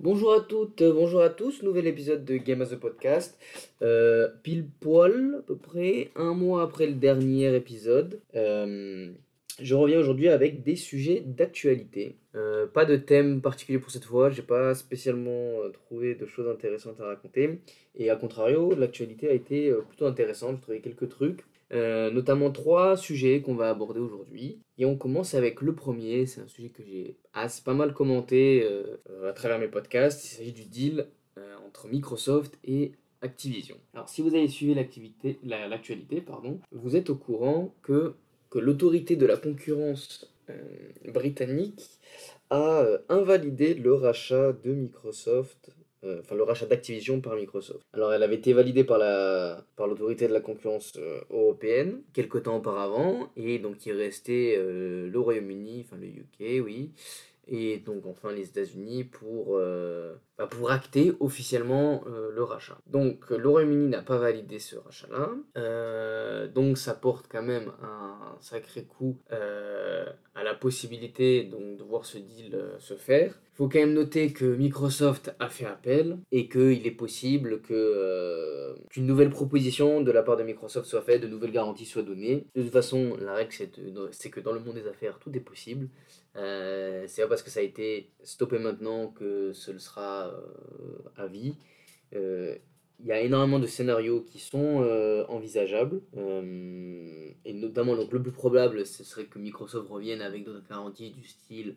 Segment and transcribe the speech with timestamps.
[0.00, 3.36] Bonjour à toutes, euh, bonjour à tous, nouvel épisode de Game as a Podcast.
[3.82, 8.20] Euh, pile poil, à peu près, un mois après le dernier épisode.
[8.36, 9.10] Euh,
[9.60, 12.14] je reviens aujourd'hui avec des sujets d'actualité.
[12.74, 17.06] Pas de thème particulier pour cette fois, j'ai pas spécialement trouvé de choses intéressantes à
[17.06, 17.58] raconter.
[17.96, 21.40] Et à contrario, l'actualité a été plutôt intéressante, j'ai trouvé quelques trucs.
[21.70, 24.58] Euh, notamment trois sujets qu'on va aborder aujourd'hui.
[24.78, 28.62] Et on commence avec le premier, c'est un sujet que j'ai assez pas mal commenté
[28.64, 28.96] euh,
[29.28, 30.24] à travers mes podcasts.
[30.24, 31.06] Il s'agit du deal
[31.36, 33.76] euh, entre Microsoft et Activision.
[33.92, 38.14] Alors si vous avez suivi l'actualité, pardon, vous êtes au courant que,
[38.48, 40.32] que l'autorité de la concurrence
[41.04, 41.98] britannique
[42.48, 45.70] a invalidé le rachat de Microsoft
[46.04, 47.84] euh, enfin le rachat d'Activision par Microsoft.
[47.92, 52.38] Alors elle avait été validée par la par l'autorité de la concurrence euh, européenne quelque
[52.38, 56.92] temps auparavant et donc il restait euh, le Royaume-Uni, enfin le UK, oui,
[57.48, 59.58] et donc enfin les États-Unis pour
[60.38, 62.78] bah, pour acter officiellement euh, le rachat.
[62.86, 68.36] Donc le Royaume-Uni n'a pas validé ce rachat-là, Euh, donc ça porte quand même un
[68.40, 73.34] sacré coup euh, à la possibilité donc de voir ce deal se faire.
[73.54, 78.76] Il faut quand même noter que Microsoft a fait appel et qu'il est possible que,
[78.90, 82.46] qu'une nouvelle proposition de la part de Microsoft soit faite, de nouvelles garanties soient données.
[82.54, 83.52] De toute façon, la règle
[84.12, 85.88] c'est, que dans le monde des affaires, tout est possible.
[86.36, 91.26] C'est pas parce que ça a été stoppé maintenant que ce le sera euh, à
[91.26, 91.54] vie.
[92.14, 92.56] Euh,
[93.00, 96.00] il y a énormément de scénarios qui sont euh, envisageables.
[96.16, 101.10] euh, et notamment, donc, le plus probable, ce serait que Microsoft revienne avec d'autres garanties
[101.10, 101.76] du style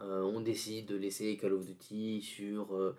[0.00, 2.96] euh, on décide de laisser Call of Duty sur euh,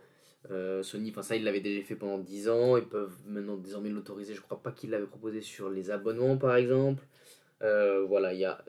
[0.51, 1.11] euh, Sony.
[1.11, 2.77] Enfin, ça, ils l'avaient déjà fait pendant 10 ans.
[2.77, 4.33] Ils peuvent maintenant désormais l'autoriser.
[4.33, 7.03] Je crois pas qu'ils l'avaient proposé sur les abonnements, par exemple.
[7.61, 8.61] Euh, voilà, il y a, euh,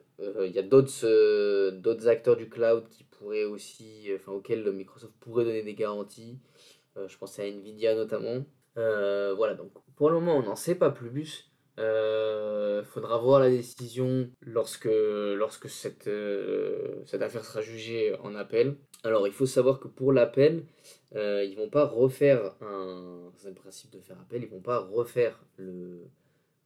[0.46, 5.14] il y a d'autres euh, d'autres acteurs du cloud qui pourraient aussi, enfin, auxquels Microsoft
[5.20, 6.38] pourrait donner des garanties.
[6.96, 8.44] Euh, je pense à Nvidia notamment.
[8.76, 11.50] Euh, voilà, donc pour le moment, on n'en sait pas plus.
[11.78, 18.76] Euh, faudra voir la décision lorsque, lorsque cette, euh, cette affaire sera jugée en appel.
[19.02, 20.64] Alors, il faut savoir que pour l'appel,
[21.14, 23.30] euh, ils vont pas refaire un.
[23.36, 25.42] C'est le principe de faire appel, ils vont pas refaire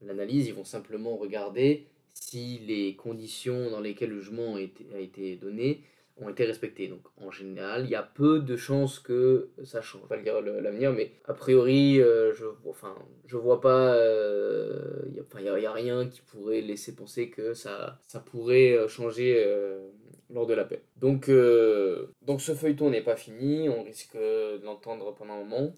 [0.02, 4.60] l'analyse, ils vont simplement regarder si les conditions dans lesquelles le jugement a
[5.00, 5.82] été, donné
[6.16, 6.88] ont été respectées.
[6.88, 10.02] Donc en général, il y a peu de chances que ça change.
[10.10, 10.14] Je
[10.62, 12.94] l'avenir, mais a priori, euh, je, enfin,
[13.26, 16.94] je vois pas, euh, il y a, enfin, il y a- rien qui pourrait laisser
[16.94, 19.80] penser que ça, ça pourrait euh, changer euh,
[20.30, 20.80] lors de l'appel.
[20.96, 25.72] Donc, euh, donc ce feuilleton n'est pas fini, on risque de l'entendre pendant un moment.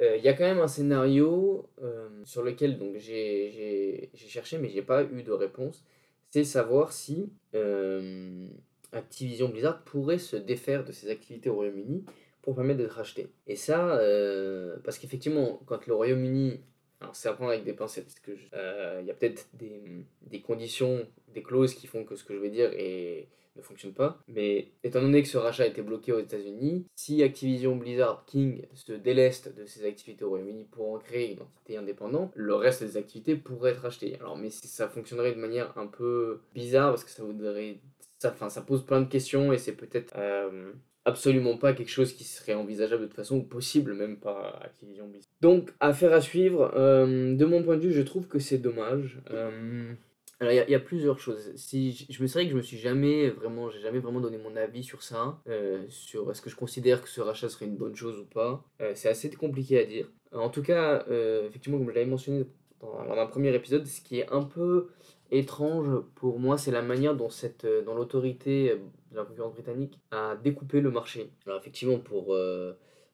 [0.00, 4.68] Euh, Il y a quand même un scénario euh, sur lequel donc j'ai cherché mais
[4.68, 5.84] j'ai pas eu de réponse.
[6.30, 8.48] C'est savoir si euh,
[8.92, 12.04] Activision Blizzard pourrait se défaire de ses activités au Royaume-Uni
[12.42, 13.28] pour permettre d'être racheté.
[13.46, 16.60] Et ça, euh, parce qu'effectivement, quand le Royaume-Uni,
[17.00, 19.82] alors c'est à prendre avec des pincettes, parce euh, il y a peut-être des,
[20.22, 23.92] des conditions, des clauses qui font que ce que je vais dire est- ne fonctionne
[23.92, 24.18] pas.
[24.28, 28.66] Mais étant donné que ce rachat a été bloqué aux États-Unis, si Activision Blizzard King
[28.74, 32.82] se déleste de ses activités au Royaume-Uni pour en créer une entité indépendante, le reste
[32.82, 34.16] des activités pourrait être racheté.
[34.20, 37.78] Alors, mais ça fonctionnerait de manière un peu bizarre parce que ça voudrait.
[38.18, 40.72] Ça pose plein de questions et c'est peut-être euh,
[41.04, 45.08] absolument pas quelque chose qui serait envisageable de toute façon ou possible même par Activision
[45.08, 45.28] Blizzard.
[45.40, 46.72] Donc, affaire à suivre.
[46.76, 49.20] Euh, de mon point de vue, je trouve que c'est dommage.
[49.30, 49.92] Euh,
[50.42, 51.52] alors, il y a- plusieurs choses.
[51.54, 54.38] Si je, je me serais que je me suis jamais vraiment, j'ai jamais vraiment donné
[54.38, 57.76] mon avis sur ça, euh, sur est-ce que je considère que ce rachat serait une
[57.76, 58.64] bonne chose ou pas.
[58.80, 60.10] Euh, c'est assez compliqué à dire.
[60.32, 62.44] En tout cas, euh, effectivement, comme je l'avais mentionné
[62.80, 64.88] dans, un premier épisode, ce qui est un peu
[65.30, 68.80] étrange pour moi, c'est la manière dont, cette, dont l'autorité
[69.12, 71.30] de la concurrence britannique a découpé le marché.
[71.46, 72.36] Alors, effectivement, pour.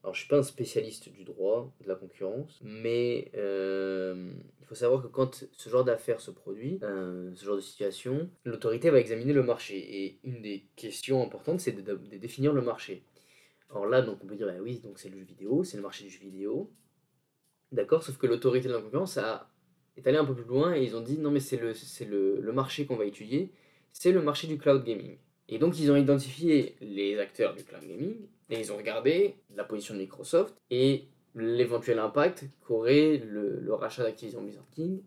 [0.03, 4.75] Alors, je suis pas un spécialiste du droit de la concurrence, mais euh, il faut
[4.75, 8.99] savoir que quand ce genre d'affaires se produit, euh, ce genre de situation, l'autorité va
[8.99, 9.77] examiner le marché.
[9.77, 13.03] Et une des questions importantes, c'est de, définir le marché.
[13.69, 15.83] Alors là, donc on peut dire, bah oui, donc c'est le jeu vidéo, c'est le
[15.83, 16.71] marché du jeu vidéo.
[17.73, 19.51] D'accord, sauf que l'autorité de la concurrence a,
[19.97, 21.73] est allée un peu plus loin et ils ont dit, non mais c'est le,
[22.05, 23.51] le, le marché qu'on va étudier,
[23.91, 25.17] c'est le marché du cloud gaming.
[25.49, 28.15] Et donc ils ont identifié les acteurs du cloud gaming
[28.49, 31.05] et ils ont regardé la position de Microsoft et
[31.35, 35.01] l'éventuel impact qu'aurait le, rachat d'Activision Blizzard King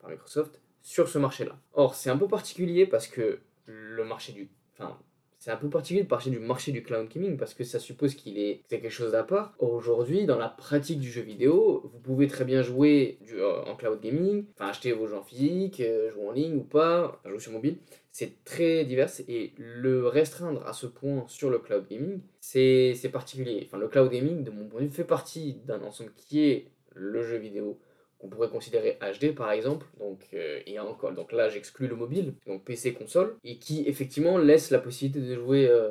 [0.00, 1.58] par Microsoft sur ce marché-là.
[1.74, 4.50] Or, c'est un peu particulier parce que le marché du...
[4.72, 4.98] Enfin,
[5.42, 8.14] c'est un peu particulier de partir du marché du cloud gaming parce que ça suppose
[8.14, 9.56] qu'il est quelque chose d'à part.
[9.58, 14.00] Aujourd'hui, dans la pratique du jeu vidéo, vous pouvez très bien jouer euh, en cloud
[14.00, 17.50] gaming, enfin acheter vos jeux en physique, euh, jouer en ligne ou pas, jouer sur
[17.50, 17.78] mobile.
[18.12, 23.64] C'est très divers et le restreindre à ce point sur le cloud gaming, c'est particulier.
[23.66, 26.68] Enfin, le cloud gaming, de mon point de vue, fait partie d'un ensemble qui est
[26.94, 27.80] le jeu vidéo
[28.22, 32.34] qu'on pourrait considérer HD par exemple, donc, euh, et encore, donc là j'exclus le mobile,
[32.46, 35.90] donc PC console, et qui effectivement laisse la possibilité de jouer euh,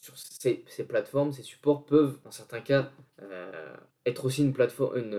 [0.00, 3.74] sur ces, plateformes, ces supports peuvent dans certains cas euh,
[4.06, 5.14] être aussi une, plateforme, une,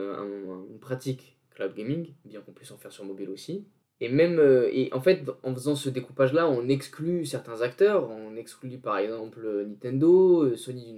[0.71, 3.67] une, pratique cloud gaming, bien qu'on puisse en faire sur mobile aussi.
[3.99, 4.41] Et même,
[4.71, 9.39] et en fait, en faisant ce découpage-là, on exclut certains acteurs, on exclut par exemple
[9.65, 10.93] Nintendo, Sony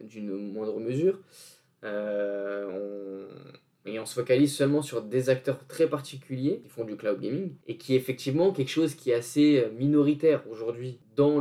[0.00, 1.18] d'une moindre mesure,
[3.86, 7.54] et on se focalise seulement sur des acteurs très particuliers qui font du cloud gaming
[7.66, 11.40] et qui effectivement quelque chose qui est assez euh, minoritaire aujourd'hui dans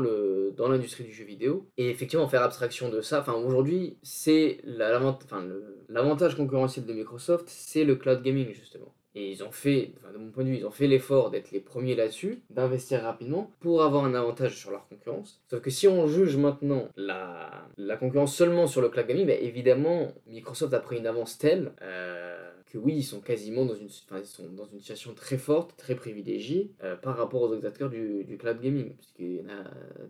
[0.68, 1.68] l'industrie du jeu vidéo.
[1.78, 7.96] Et effectivement faire abstraction de ça enfin aujourd'hui c'est l'avantage concurrentiel de Microsoft c'est le
[7.96, 10.88] cloud gaming justement et ils ont fait, de mon point de vue, ils ont fait
[10.88, 15.42] l'effort d'être les premiers là-dessus, d'investir rapidement pour avoir un avantage sur leur concurrence.
[15.50, 17.68] Sauf que si on juge maintenant la,
[18.00, 22.50] concurrence seulement sur le cloud gaming, bah, évidemment, Microsoft a pris une avance telle euh,
[22.66, 25.94] que oui, ils sont quasiment dans une, ils sont dans une situation très forte, très
[25.94, 29.64] privilégiée euh, par rapport aux autres acteurs du, cloud gaming, puisqu'il y en a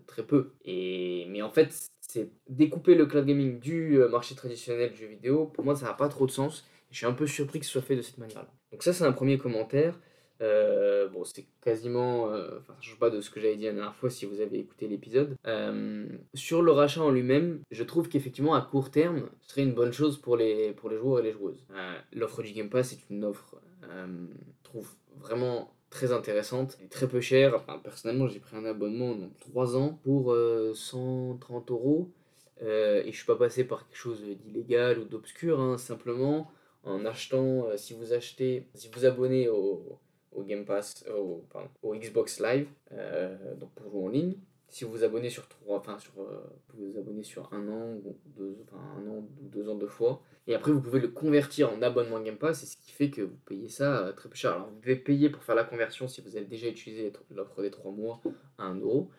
[0.06, 0.52] très peu.
[0.64, 5.06] Et, mais en fait, c'est découper le cloud gaming du euh, marché traditionnel du jeu
[5.08, 6.64] vidéo, pour moi, ça n'a pas trop de sens.
[6.94, 8.46] Je suis un peu surpris que ce soit fait de cette manière-là.
[8.70, 9.98] Donc ça, c'est un premier commentaire.
[10.40, 12.30] Euh, bon, c'est quasiment.
[12.30, 14.40] Euh, enfin, ça change pas de ce que j'avais dit la dernière fois si vous
[14.40, 15.34] avez écouté l'épisode.
[15.44, 19.74] Euh, sur le rachat en lui-même, je trouve qu'effectivement, à court terme, ce serait une
[19.74, 21.66] bonne chose pour les, pour les joueurs et les joueuses.
[22.12, 24.88] L'offre du Game Pass est une offre, je trouve,
[25.18, 27.56] vraiment très intéressante et très peu chère.
[27.56, 30.32] Enfin, personnellement, j'ai pris un abonnement dans 3 ans pour
[30.74, 32.12] 130 euros.
[32.60, 36.52] et je suis pas passé par quelque chose d'illégal ou d'obscur, hein, simplement
[36.84, 39.98] en achetant, euh, si vous achetez, si vous abonnez au,
[40.32, 44.34] au Game Pass, au, pardon, au Xbox Live, euh, donc pour jouer en ligne,
[44.68, 46.42] si vous vous abonnez sur trois, enfin sur, euh,
[46.74, 49.88] vous vous abonnez sur un an ou deux, enfin un an ou deux ans deux
[49.88, 53.10] fois, et après vous pouvez le convertir en abonnement Game Pass, et ce qui fait
[53.10, 54.52] que vous payez ça très peu cher.
[54.52, 57.70] Alors vous devez payer pour faire la conversion si vous avez déjà utilisé l'offre des
[57.70, 58.20] trois mois
[58.58, 59.10] à 1 euro,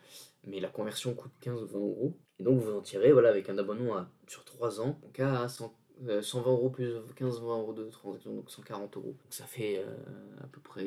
[0.46, 3.50] mais la conversion coûte 15 ou 20 euros, et donc vous en tirez voilà avec
[3.50, 5.74] un abonnement sur 3 ans, donc à 100
[6.22, 9.16] 120 euh, euros plus 15-20 euros de transaction, donc 140 euros.
[9.30, 10.84] Ça fait euh, à peu près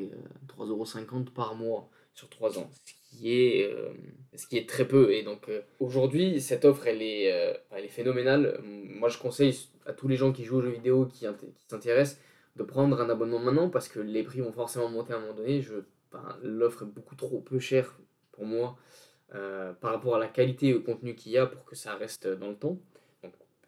[0.47, 0.85] 3,50 euh, euros
[1.33, 5.13] par mois sur 3 ans, ce qui est, très peu.
[5.13, 7.57] Et donc aujourd'hui, cette offre, elle est,
[7.89, 8.59] phénoménale.
[8.63, 11.25] Moi, je conseille à tous les gens qui jouent aux jeux vidéo, qui,
[11.55, 12.19] qui s'intéressent,
[12.55, 15.33] de prendre un abonnement maintenant parce que les prix vont forcément monter à un moment
[15.33, 15.63] donné.
[16.43, 17.97] L'offre est beaucoup trop peu chère
[18.33, 18.77] pour moi
[19.29, 22.27] par rapport à la qualité et au contenu qu'il y a pour que ça reste
[22.27, 22.79] dans le temps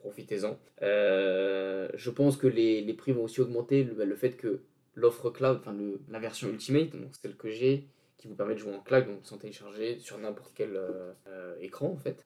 [0.01, 0.59] profitez-en.
[0.81, 3.83] Euh, je pense que les, les, prix vont aussi augmenter.
[3.83, 4.61] Le, le fait que
[4.95, 5.75] l'offre cloud, enfin
[6.09, 7.87] la version Ultimate, donc celle que j'ai,
[8.17, 11.55] qui vous permet de jouer en cloud, donc sans télécharger sur n'importe quel euh, euh,
[11.59, 12.25] écran en fait.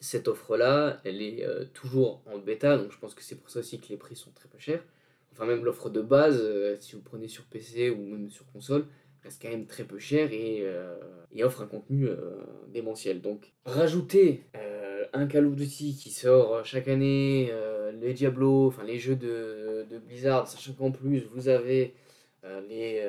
[0.00, 3.80] cette offre-là, elle est toujours en bêta, donc je pense que c'est pour ça aussi
[3.80, 4.82] que les prix sont très peu chers.
[5.32, 6.42] Enfin même l'offre de base,
[6.80, 8.86] si vous prenez sur PC ou même sur console,
[9.22, 10.64] reste quand même très peu cher et,
[11.32, 12.08] et offre un contenu
[12.72, 13.20] démentiel.
[13.20, 14.44] Donc rajouter
[15.12, 19.16] un Call of Duty qui sort euh, chaque année, euh, les Diablo, enfin les jeux
[19.16, 21.94] de, Blizzard, sachant qu'en plus vous avez
[22.44, 23.04] euh, les,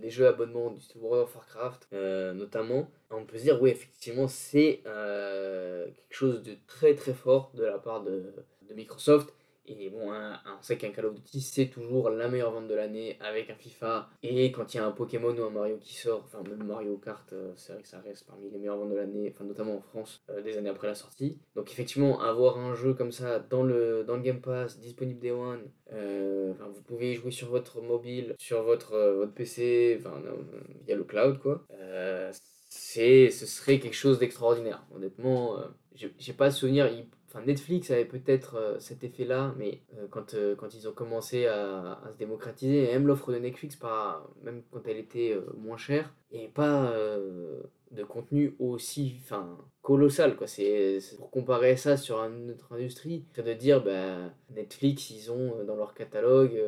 [0.00, 1.92] les jeux abonnements du World of Warcraft
[2.34, 7.64] notamment, on peut se dire oui effectivement c'est quelque chose de très très fort de
[7.64, 8.32] la part de
[8.74, 9.32] Microsoft
[9.66, 13.16] et bon, on sait qu'un Call of Duty, c'est toujours la meilleure vente de l'année
[13.20, 14.10] avec un FIFA.
[14.22, 16.96] Et quand il y a un Pokémon ou un Mario qui sort, enfin même Mario
[16.98, 19.76] Kart, euh, c'est vrai que ça reste parmi les meilleures ventes de l'année, enfin notamment
[19.76, 21.38] en France, euh, des années après la sortie.
[21.56, 25.30] Donc effectivement, avoir un jeu comme ça dans le, dans le Game Pass, disponible Day
[25.30, 30.22] One, euh, vous pouvez y jouer sur votre mobile, sur votre, votre PC, enfin
[30.86, 31.66] via le cloud quoi.
[32.68, 34.84] c'est, ce serait quelque chose d'extraordinaire.
[34.94, 35.58] Honnêtement,
[35.94, 36.86] j'ai pas de souvenir
[37.40, 42.00] Netflix avait peut-être euh, cet effet-là, mais euh, quand, euh, quand ils ont commencé à,
[42.12, 43.78] se démocratiser, même l'offre de Netflix,
[44.42, 46.92] même quand elle était moins chère, et pas
[47.94, 50.36] de contenu aussi enfin, colossal.
[50.36, 50.46] Quoi.
[50.46, 55.64] C'est, pour comparer ça sur une autre industrie, c'est de dire bah, Netflix, ils ont
[55.64, 56.60] dans leur catalogue,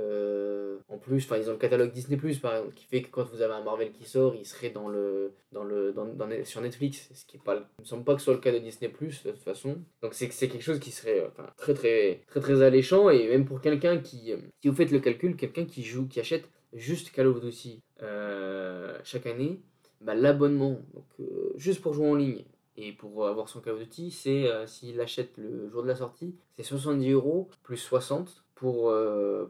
[0.88, 3.42] en plus, enfin ils ont le catalogue Disney, par exemple, qui fait que quand vous
[3.42, 7.08] avez un Marvel qui sort, il serait dans le, dans le, dans, dans, sur Netflix,
[7.12, 9.42] ce qui il me semble pas que ce soit le cas de Disney, de toute
[9.42, 9.78] façon.
[10.02, 13.44] Donc c'est, c'est quelque chose qui serait enfin, très, très, très, très alléchant, et même
[13.44, 17.26] pour quelqu'un qui, si vous faites le calcul, quelqu'un qui joue, qui achète juste Call
[17.26, 19.60] of Duty euh, chaque année,
[20.00, 22.44] bah, l'abonnement, donc juste pour jouer en ligne
[22.76, 26.34] et pour avoir son Call of Duty, c'est s'il achète le jour de la sortie,
[26.56, 28.92] c'est 70 euros plus 60 pour,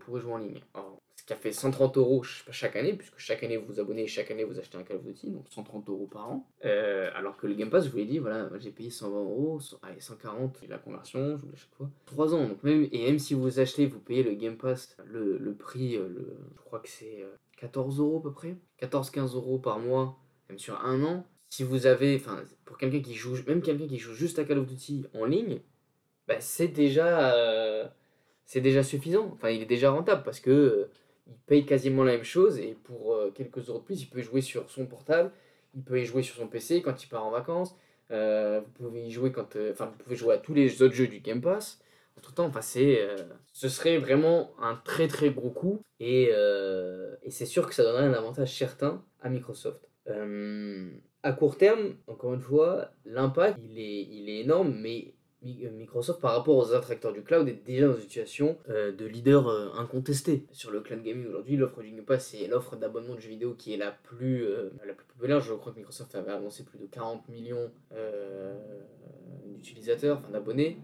[0.00, 0.60] pour y jouer en ligne
[1.26, 4.30] qui a fait 130 euros chaque année, puisque chaque année vous vous abonnez et chaque
[4.30, 6.46] année vous achetez un Call of Duty, donc 130 euros par an.
[6.64, 9.58] Euh, alors que le Game Pass, je vous l'ai dit, voilà, j'ai payé 120 euros,
[9.82, 11.90] allez, 140, et la conversion, je vous l'ai chaque fois.
[12.06, 15.36] 3 ans, donc même, et même si vous achetez, vous payez le Game Pass, le,
[15.36, 17.26] le prix, euh, le, je crois que c'est
[17.58, 20.16] 14 euh, euros à peu près, 14-15 euros par mois,
[20.48, 21.26] même sur un an.
[21.48, 24.58] Si vous avez, enfin, pour quelqu'un qui joue, même quelqu'un qui joue juste à Call
[24.58, 25.60] of Duty en ligne,
[26.28, 27.88] bah, c'est déjà,
[28.44, 29.30] c'est déjà suffisant.
[29.34, 30.88] Enfin, il est déjà rentable parce que
[31.26, 34.22] il paye quasiment la même chose et pour euh, quelques euros de plus, il peut
[34.22, 35.30] jouer sur son portable,
[35.74, 37.76] il peut y jouer sur son PC quand il part en vacances.
[38.12, 40.94] Euh, vous pouvez y jouer quand, euh, enfin, vous pouvez jouer à tous les autres
[40.94, 41.80] jeux du Game Pass.
[42.16, 46.30] Entre temps, enfin, ce serait vraiment un très très gros coup et,
[47.22, 49.85] et c'est sûr que ça donnerait un avantage certain à Microsoft.
[51.22, 56.20] À court terme, encore une fois, l'impact il est, il est énorme, mais euh, Microsoft
[56.20, 59.48] par rapport aux autres acteurs du cloud est déjà dans une situation euh, de leader
[59.48, 60.46] euh, incontesté.
[60.50, 63.54] Sur le cloud gaming aujourd'hui l'offre du Game Pass c'est l'offre d'abonnement de jeux vidéo
[63.54, 64.46] qui est la plus
[64.84, 65.40] la plus populaire.
[65.40, 67.70] Je crois que Microsoft avait avancé plus de 40 millions
[69.46, 70.78] d'utilisateurs enfin d'abonnés.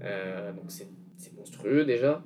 [0.00, 0.88] Donc c'est
[1.36, 2.24] monstrueux déjà.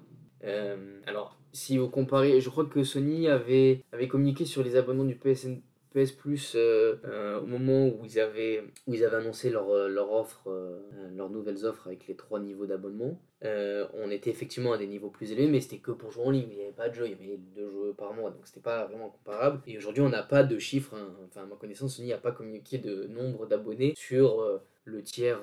[1.06, 5.16] Alors si vous comparez je crois que Sony avait avait communiqué sur les abonnements du
[5.16, 5.60] PSN
[5.96, 9.88] PS Plus euh, euh, au moment où ils avaient, où ils avaient annoncé leur, euh,
[9.88, 10.06] leur
[11.14, 13.18] leurs nouvelles offres avec les trois niveaux d'abonnement.
[13.42, 16.48] on était effectivement à des niveaux plus élevés, mais c'était que pour jouer en ligne.
[16.50, 18.60] Il n'y avait pas de jeu, il y avait deux jeux par mois, donc c'était
[18.60, 19.62] pas vraiment comparable.
[19.66, 21.14] Et aujourd'hui, on n'a pas de chiffres, hein.
[21.26, 25.40] enfin, à ma connaissance, Sony n'a pas communiqué de nombre d'abonnés sur le tiers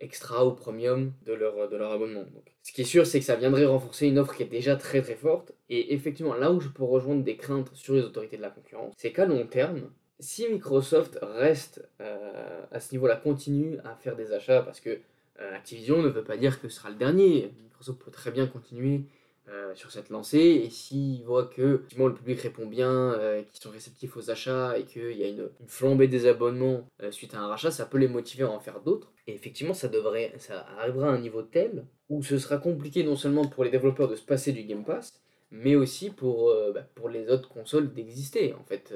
[0.00, 2.24] extra ou premium de leur, de leur abonnement.
[2.62, 5.00] Ce qui est sûr, c'est que ça viendrait renforcer une offre qui est déjà très
[5.00, 5.52] très forte.
[5.70, 8.94] Et effectivement, là où je peux rejoindre des craintes sur les autorités de la concurrence,
[8.96, 14.32] c'est qu'à long terme, si Microsoft reste euh, à ce niveau-là, continue à faire des
[14.32, 15.00] achats, parce que
[15.40, 18.46] euh, Activision ne veut pas dire que ce sera le dernier, Microsoft peut très bien
[18.46, 19.02] continuer
[19.50, 20.38] euh, sur cette lancée.
[20.38, 24.84] Et s'ils voient que le public répond bien, euh, qu'ils sont réceptifs aux achats et
[24.84, 28.08] qu'il y a une, flambée des abonnements euh, suite à un rachat, ça peut les
[28.08, 29.12] motiver à en faire d'autres.
[29.26, 33.16] Et effectivement, ça, devrait, ça arrivera à un niveau tel où ce sera compliqué non
[33.16, 35.20] seulement pour les développeurs de se passer du Game Pass,
[35.50, 38.54] mais aussi pour, bah, pour les autres consoles d'exister.
[38.54, 38.94] En fait,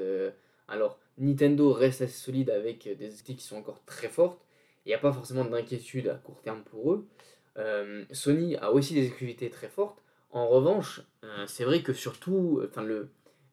[0.67, 4.43] alors Nintendo reste assez solide avec des outils qui sont encore très fortes.
[4.85, 7.07] Il n'y a pas forcément d'inquiétude à court terme pour eux.
[8.11, 10.01] Sony a aussi des exclusivités très fortes.
[10.31, 12.61] En revanche, euh, c'est vrai que surtout,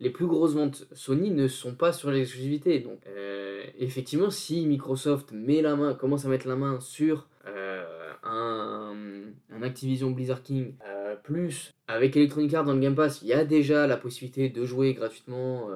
[0.01, 2.81] les plus grosses ventes Sony ne sont pas sur l'exclusivité.
[2.81, 7.85] Donc, euh, effectivement, si Microsoft met la main, commence à mettre la main sur euh,
[8.23, 8.95] un,
[9.51, 10.75] un, Activision Blizzard King,
[11.23, 14.65] plus avec Electronic Arts dans le Game Pass, il y a déjà la possibilité de
[14.65, 15.71] jouer gratuitement,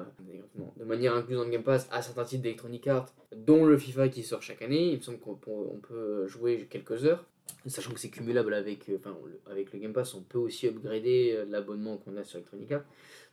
[0.77, 4.07] de manière incluse dans le Game Pass, à certains titres d'Electronic Arts, dont le FIFA
[4.09, 4.91] qui sort chaque année.
[4.91, 7.25] Il me semble qu'on peut jouer quelques heures.
[7.67, 9.15] Sachant que c'est cumulable avec, euh, enfin,
[9.49, 12.85] avec le Game Pass, on peut aussi upgrader euh, l'abonnement qu'on a sur Electronic Arts.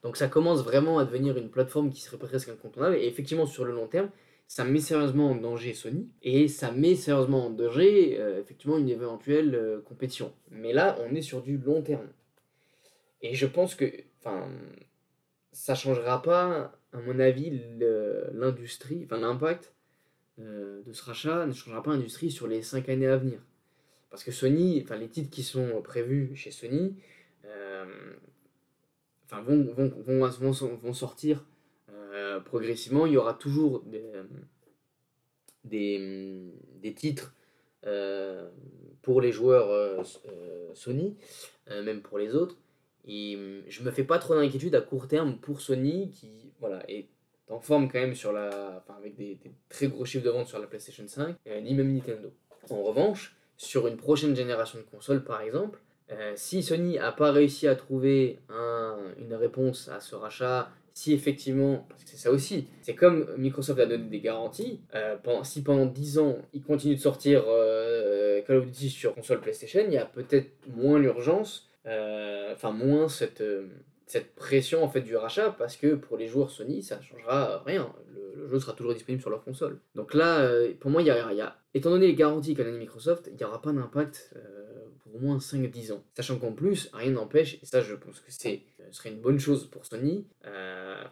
[0.03, 2.97] Donc ça commence vraiment à devenir une plateforme qui serait presque incontournable.
[2.97, 4.11] Et effectivement, sur le long terme,
[4.47, 8.89] ça met sérieusement en danger Sony et ça met sérieusement en danger euh, effectivement une
[8.89, 10.33] éventuelle compétition.
[10.51, 12.09] Mais là, on est sur du long terme.
[13.23, 13.85] Et je pense que,
[14.21, 14.49] enfin,
[15.53, 17.61] ça changera pas, à mon avis,
[18.33, 19.75] l'industrie, enfin l'impact
[20.39, 23.41] de ce rachat ne changera pas l'industrie sur les 5 années à venir.
[24.11, 26.97] Parce que Sony, enfin les titres qui sont prévus chez Sony,
[27.45, 27.85] euh,
[29.25, 29.93] enfin vont, vont,
[30.29, 31.45] vont, vont, sortir
[31.91, 33.07] euh, progressivement.
[33.07, 34.05] Il y aura toujours des,
[35.65, 37.35] des, des titres
[37.87, 38.49] euh,
[39.03, 40.07] pour les joueurs
[40.75, 41.17] Sony,
[41.69, 42.57] même pour les autres.
[43.07, 43.38] Et
[43.69, 47.09] je me fais pas trop d'inquiétude à court terme pour Sony qui voilà, est
[47.49, 50.59] en forme quand même sur la, avec des, des, très gros chiffres de vente sur
[50.59, 52.31] la PlayStation 5, ni même Nintendo.
[52.69, 57.33] En revanche, sur une prochaine génération de consoles par exemple, euh, si Sony n'a pas
[57.33, 58.38] réussi à trouver
[59.19, 63.79] une réponse à ce rachat, si effectivement, parce que c'est ça aussi, c'est comme Microsoft
[63.79, 68.41] a donné des garanties, euh, pendant, si pendant 10 ans ils continuent de sortir euh,
[68.43, 73.43] Call of Duty sur console PlayStation, il y a peut-être moins l'urgence, enfin moins cette,
[74.11, 77.93] cette pression en fait du rachat, parce que pour les joueurs Sony, ça changera rien
[78.38, 79.79] le jeu sera toujours disponible sur leur console.
[79.95, 83.29] Donc là, euh, pour moi, il y a, étant donné les garanties qu'a donné Microsoft,
[83.31, 86.05] il n'y aura pas d'impact euh, pour au moins 5-10 ans.
[86.15, 89.38] Sachant qu'en plus, rien n'empêche, et ça je pense que c'est euh, serait une bonne
[89.38, 90.27] chose pour Sony,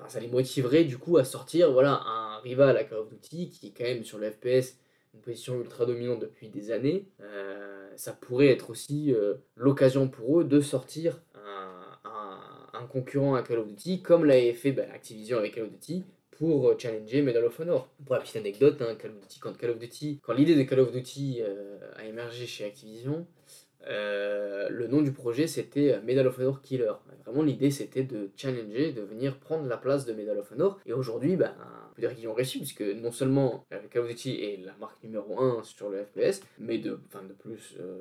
[0.08, 3.68] ça les motiverait du coup à sortir voilà, un rival à Call of Duty qui
[3.68, 4.78] est quand même sur le FPS
[5.14, 7.08] une position ultra dominante depuis des années.
[7.96, 9.14] ça pourrait être aussi
[9.56, 11.20] l'occasion pour eux de sortir
[12.80, 16.04] un, concurrent à Call of Duty, comme l'avait fait bah, Activision avec Call of Duty,
[16.30, 17.88] pour challenger Medal of Honor.
[18.04, 20.62] Pour la petite anecdote, hein, Call of Duty, quand Call of Duty, quand l'idée de
[20.62, 21.40] Call of Duty
[21.96, 23.26] a émergé chez Activision,
[23.88, 26.92] euh, le nom du projet c'était Medal of Honor Killer.
[27.24, 30.78] Vraiment l'idée c'était de challenger, de venir prendre la place de Medal of Honor.
[30.86, 31.54] Et aujourd'hui, ben,
[31.90, 34.76] on peut dire qu'ils ont réussi puisque non seulement euh, Call of Duty est la
[34.76, 37.98] marque numéro 1 sur le FPS, mais de, de plus, euh,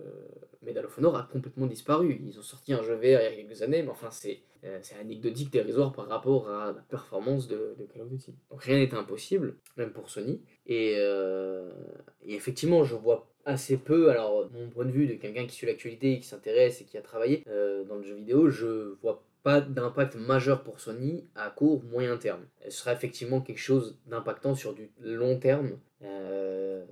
[0.63, 2.19] Medal of Honor a complètement disparu.
[2.23, 4.39] Ils ont sorti un jeu VR il y a quelques années, mais enfin c'est
[4.81, 8.33] c'est anecdotique, dérisoire par rapport à la performance de, Call of Duty.
[8.49, 10.41] Rien n'est impossible, même pour Sony.
[10.65, 14.09] Et, et effectivement, je vois assez peu.
[14.09, 17.01] Alors, mon point de vue de quelqu'un qui suit l'actualité, qui s'intéresse et qui a
[17.01, 21.83] travaillé euh, dans le jeu vidéo, je vois pas d'impact majeur pour Sony à court,
[21.83, 22.41] moyen terme.
[22.65, 25.77] Ce sera effectivement quelque chose d'impactant sur du long terme.
[26.03, 26.83] Euh,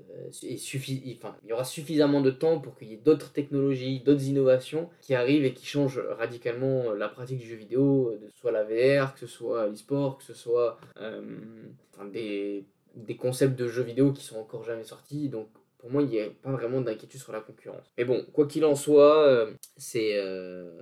[0.44, 0.58] et
[1.18, 4.90] enfin, il y aura suffisamment de temps pour qu'il y ait d'autres technologies, d'autres innovations
[5.02, 8.64] qui arrivent et qui changent radicalement la pratique du jeu vidéo, que ce soit la
[8.64, 11.22] VR, que ce soit l'e-sport, que ce soit euh,
[12.12, 15.30] des, des concepts de jeux vidéo qui sont encore jamais sortis.
[15.30, 15.48] Donc
[15.84, 17.92] pour moi, il n'y a pas vraiment d'inquiétude sur la concurrence.
[17.98, 19.52] Mais bon, quoi qu'il en soit, euh,
[19.98, 20.82] euh,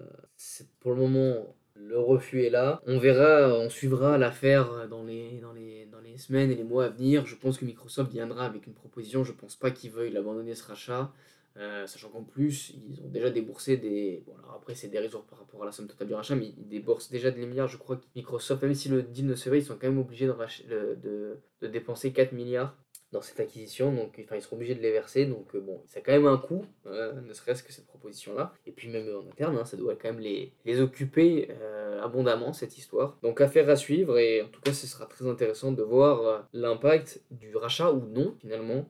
[0.80, 2.84] pour le moment le refus est là.
[2.86, 6.86] On verra, on suivra l'affaire dans les, dans, les, dans les semaines et les mois
[6.86, 7.26] à venir.
[7.26, 9.24] Je pense que Microsoft viendra avec une proposition.
[9.24, 11.12] Je ne pense pas qu'ils veuillent abandonner ce rachat.
[11.58, 14.22] Euh, sachant qu'en plus, ils ont déjà déboursé des.
[14.28, 16.68] Bon, alors après, c'est dérisoire par rapport à la somme totale du rachat, mais ils
[16.68, 17.68] déboursent déjà des milliards.
[17.68, 19.98] Je crois que Microsoft, même si le deal ne se fait, ils sont quand même
[19.98, 22.78] obligés de, de, de dépenser 4 milliards
[23.12, 26.00] dans cette acquisition, donc enfin, ils seront obligés de les verser, donc euh, bon, ça
[26.00, 29.28] a quand même un coût, euh, ne serait-ce que cette proposition-là, et puis même en
[29.30, 33.18] interne, hein, ça doit quand même les, les occuper euh, abondamment, cette histoire.
[33.22, 37.22] Donc affaire à suivre, et en tout cas ce sera très intéressant de voir l'impact
[37.32, 38.88] du rachat ou non, finalement,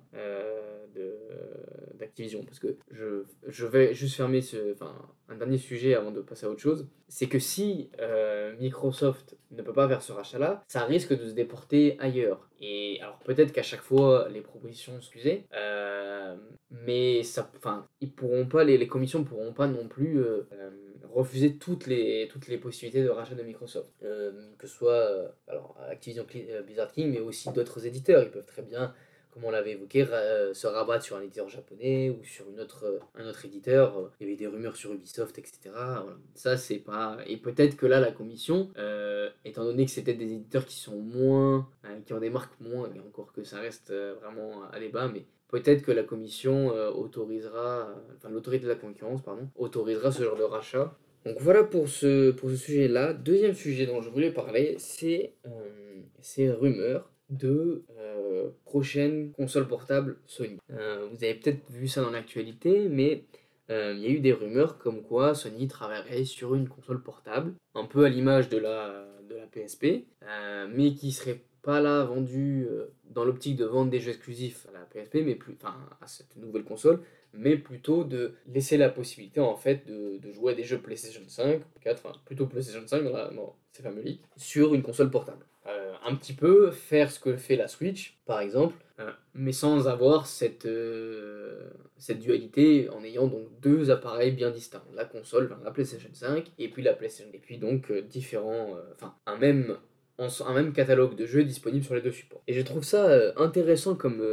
[2.01, 4.93] d'Activision, parce que je, je, vais juste fermer ce, enfin,
[5.29, 7.89] un dernier sujet avant de passer à autre chose, c'est que si
[8.59, 12.49] Microsoft ne peut pas faire ce rachat-là, ça risque de se déporter ailleurs.
[12.61, 16.35] Et alors peut-être qu'à chaque fois les propositions sont excusées, euh,
[16.69, 20.69] mais ça, enfin, ils pourront pas, les, les commissions pourront pas non plus euh, euh,
[21.11, 26.25] refuser toutes les, toutes les possibilités de rachat de Microsoft, que ce soit alors Activision
[26.65, 28.23] Blizzard King, mais aussi d'autres éditeurs.
[28.23, 28.93] Ils peuvent très bien
[29.31, 32.85] comme on l'avait évoqué, euh, se rabattre sur un éditeur japonais ou sur une autre,
[32.85, 34.11] euh, un autre éditeur.
[34.19, 35.71] Il y avait des rumeurs sur Ubisoft, etc.
[36.35, 37.17] Ça, c'est pas.
[37.27, 40.97] Et peut-être que là, la commission, euh, étant donné que c'était des éditeurs qui sont
[40.97, 41.69] moins.
[42.05, 45.83] qui ont des marques moins, et encore que ça reste vraiment à débat, mais peut-être
[45.83, 47.89] que la commission autorisera.
[48.17, 50.97] Enfin, l'autorité de la concurrence, pardon, autorisera ce genre de rachat.
[51.25, 53.13] Donc voilà pour ce, pour ce sujet-là.
[53.13, 55.33] Deuxième sujet dont je voulais parler, c'est
[56.21, 58.20] ces rumeurs de euh,
[58.65, 60.57] prochaine console portable Sony.
[60.71, 63.23] Euh, vous avez peut-être vu ça dans l'actualité, mais
[63.69, 67.53] euh, il y a eu des rumeurs comme quoi Sony travaillerait sur une console portable,
[67.75, 70.05] un peu à l'image de la, de la PSP,
[70.69, 72.67] mais qui serait pas là vendue
[73.11, 76.35] dans l'optique de vendre des jeux exclusifs à la PSP, mais plus, enfin à cette
[76.35, 77.01] nouvelle console,
[77.33, 81.61] mais plutôt de laisser la possibilité en fait de, jouer à des jeux PlayStation 5,
[81.81, 85.45] 4, enfin plutôt PlayStation 5 dans, ces fameux leaks, sur une console portable.
[85.67, 89.87] Euh, un petit peu faire ce que fait la Switch, par exemple, euh, mais sans
[89.87, 94.83] avoir cette, euh, cette dualité en ayant donc deux appareils bien distincts.
[94.95, 97.31] La console, la PlayStation 5, et puis la PlayStation.
[97.33, 99.77] Et puis donc différents, enfin un même
[100.17, 102.41] un même catalogue de jeux disponible sur les deux supports.
[102.47, 104.23] Et je trouve ça intéressant comme,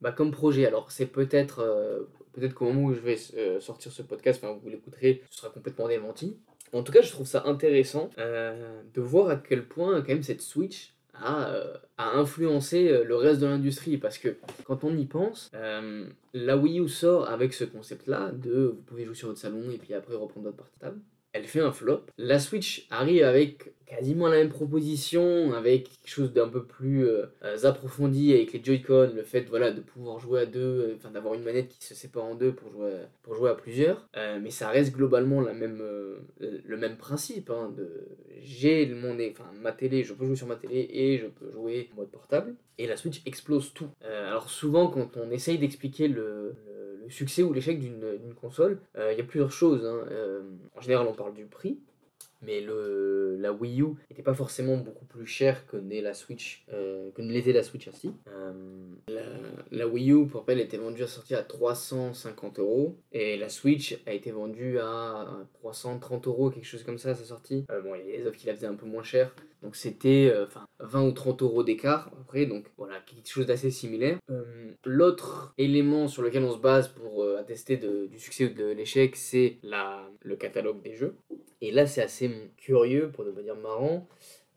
[0.00, 0.66] bah, comme projet.
[0.66, 3.16] Alors c'est peut-être peut-être qu'au moment où je vais
[3.60, 6.36] sortir ce podcast, vous l'écouterez, ce sera complètement démenti.
[6.72, 10.22] En tout cas, je trouve ça intéressant euh, de voir à quel point quand même
[10.22, 13.98] cette Switch a, euh, a influencé euh, le reste de l'industrie.
[13.98, 18.82] Parce que quand on y pense, la Wii U sort avec ce concept-là de vous
[18.82, 20.98] pouvez jouer sur votre salon et puis après reprendre votre portable.
[21.32, 22.06] Elle fait un flop.
[22.18, 27.26] La Switch arrive avec quasiment la même proposition, avec quelque chose d'un peu plus euh,
[27.64, 31.34] approfondi avec les Joy-Con, le fait voilà, de pouvoir jouer à deux, euh, enfin d'avoir
[31.34, 32.92] une manette qui se sépare en deux pour jouer,
[33.22, 34.08] pour jouer à plusieurs.
[34.16, 35.82] Euh, mais ça reste globalement la même,
[36.40, 37.50] le même principe.
[37.50, 37.74] Hein,
[38.42, 39.16] j'ai mon,
[39.60, 42.54] ma télé, je peux jouer sur ma télé et je peux jouer en mode portable.
[42.78, 43.88] Et la Switch explose tout.
[44.02, 46.54] alors souvent quand on essaye d'expliquer le,
[47.08, 49.84] succès ou l'échec d'une console, il y a plusieurs choses.
[49.84, 50.06] Hein.
[50.76, 51.78] en général on parle du prix
[52.42, 56.64] mais le, la Wii U n'était pas forcément beaucoup plus chère que n'est la Switch,
[56.72, 58.12] euh, que ne l'était la Switch ainsi.
[58.28, 58.52] Euh,
[59.08, 59.22] la,
[59.70, 63.98] la, Wii U, pour rappel, était vendue à sortie à 350 euros et la Switch
[64.06, 67.64] a été vendue à 330 euros, quelque chose comme ça à sa sortie.
[67.70, 69.76] Euh, bon, il y a des offres qui la faisaient un peu moins cher, donc
[69.76, 74.18] c'était enfin 20 ou 30 euros d'écart après, donc voilà, quelque chose d'assez similaire.
[74.84, 79.14] L'autre élément sur lequel on se base pour attester de, du succès ou de l'échec,
[79.14, 81.14] c'est le catalogue des jeux.
[81.60, 84.06] Et là, c'est assez curieux, pour ne pas dire marrant,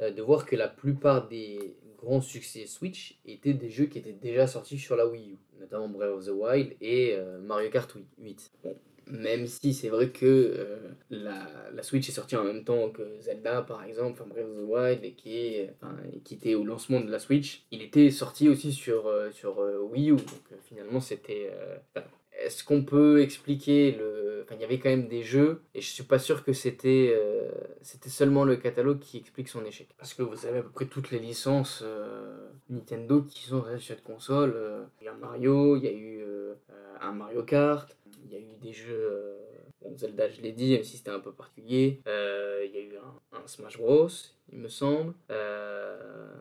[0.01, 4.11] euh, de voir que la plupart des, grands succès Switch étaient des jeux qui étaient
[4.11, 8.51] déjà sortis sur la Wii U, notamment Breath of the Wild et Mario Kart 8.
[8.63, 8.75] Bon,
[9.07, 10.77] même si c'est vrai que euh,
[11.09, 14.57] la, la, Switch est sortie en même temps que Zelda par exemple, enfin Breath of
[14.57, 15.57] the Wild, et qui,
[16.23, 19.79] qui était au lancement de la Switch, il était sorti aussi sur, euh, sur euh,
[19.79, 20.15] Wii U.
[20.15, 21.51] Donc finalement c'était...
[22.43, 24.41] Est-ce qu'on peut expliquer le...
[24.43, 27.19] Enfin il y avait quand même des jeux, et je suis pas sûr que c'était
[27.81, 29.87] c'était seulement le catalogue qui explique son échec.
[29.97, 31.83] Parce que vous avez à peu près toutes les licences
[32.69, 34.55] Nintendo qui sont sur cette console.
[35.01, 36.23] Il y a Mario, il y a eu
[37.01, 37.95] un Mario Kart,
[38.25, 39.09] il y a eu des jeux.
[39.85, 42.01] Euh, Zelda, je l'ai dit, même si c'était un peu particulier.
[42.07, 44.07] Euh, il y a eu un, Smash Bros,
[44.51, 45.13] il me semble.
[45.31, 46.33] Euh,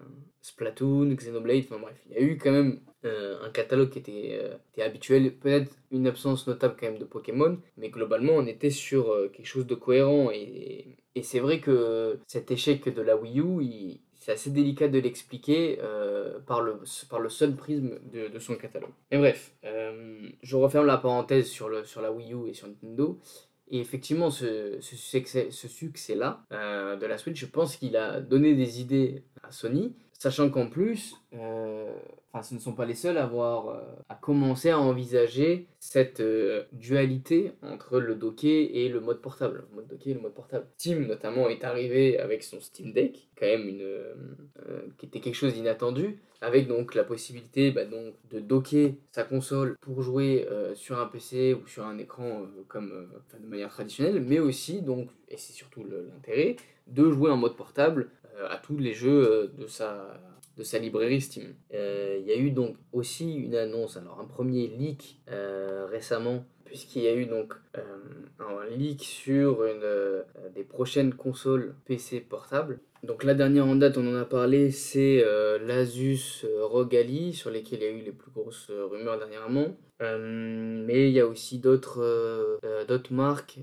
[0.45, 4.41] Splatoon, Xenoblade, enfin bref, il y a eu quand même un catalogue qui était,
[4.83, 5.35] habituel.
[5.35, 9.67] Peut-être une absence notable quand même de Pokémon, mais globalement, on était sur quelque chose
[9.67, 10.31] de cohérent.
[10.33, 15.79] Et, c'est vrai que cet échec de la Wii U, c'est assez délicat de l'expliquer
[15.83, 16.81] euh, par, le,
[17.29, 18.89] seul prisme de, son catalogue.
[19.11, 23.21] Et bref, euh, je referme la parenthèse sur, la Wii U et sur Nintendo.
[23.69, 26.19] Et effectivement, ce, ce succès-là ce succès
[26.53, 30.69] euh, de la Switch, je pense qu'il a donné des idées à Sony, sachant qu'en
[30.69, 31.21] plus,
[32.35, 36.23] enfin, ce ne sont pas les seuls à avoir à commencer à envisager cette
[36.73, 39.65] dualité entre le docké et le mode portable.
[39.71, 40.67] Le mode docké le mode portable.
[40.77, 43.89] Steam notamment est arrivé avec son Steam Deck, quand même une,
[44.99, 49.77] qui était quelque chose d'inattendu, avec donc la possibilité bah, donc, de docker sa console
[49.81, 53.09] pour jouer sur un PC ou sur un écran comme
[53.41, 56.57] de manière traditionnelle, mais aussi donc, et c'est surtout l'intérêt,
[56.89, 58.11] de jouer en mode portable
[58.49, 60.21] à tous les jeux de sa
[60.57, 61.55] de sa librairie Steam.
[61.73, 66.45] Euh, il y a eu donc aussi une annonce, alors un premier leak euh, récemment,
[66.65, 67.83] puisqu'il y a eu donc euh,
[68.39, 72.81] un leak sur une, des prochaines consoles PC portables.
[73.03, 75.23] Donc la dernière en date, on en a parlé, c'est
[75.61, 79.77] l'Asus ROG Ally, sur lesquels il y a eu les plus grosses rumeurs dernièrement.
[80.01, 83.59] mais il y a aussi d'autres d'autres marques.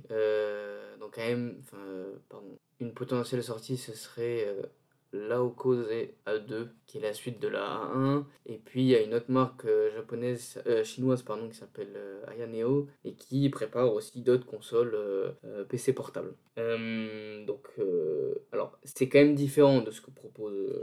[0.99, 1.55] donc quand même,
[2.29, 4.45] pardon, une potentielle sortie, ce serait
[5.13, 5.87] Laokose
[6.25, 9.29] A2 qui est la suite de la A1 et puis il y a une autre
[9.29, 14.45] marque euh, japonaise euh, chinoise pardon qui s'appelle euh, Ayaneo et qui prépare aussi d'autres
[14.45, 14.97] consoles
[15.69, 16.33] PC portables.
[16.57, 17.67] donc
[18.51, 20.73] alors c'est quand même différent de ce que propose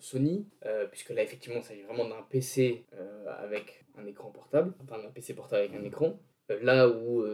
[0.00, 0.46] Sony
[0.90, 2.86] puisque là effectivement ça s'agit vraiment d'un PC
[3.26, 6.18] avec un écran portable, enfin d'un PC portable avec un écran
[6.62, 7.24] là où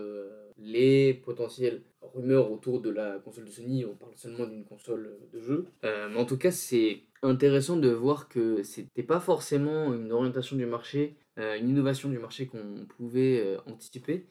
[0.61, 1.83] les potentielles
[2.15, 5.67] rumeurs autour de la console de Sony, on parle seulement d'une console de jeu.
[5.85, 10.57] Euh, mais en tout cas, c'est intéressant de voir que c'était pas forcément une orientation
[10.57, 11.17] du marché,
[11.59, 14.25] une innovation du marché qu'on pouvait euh, anticiper.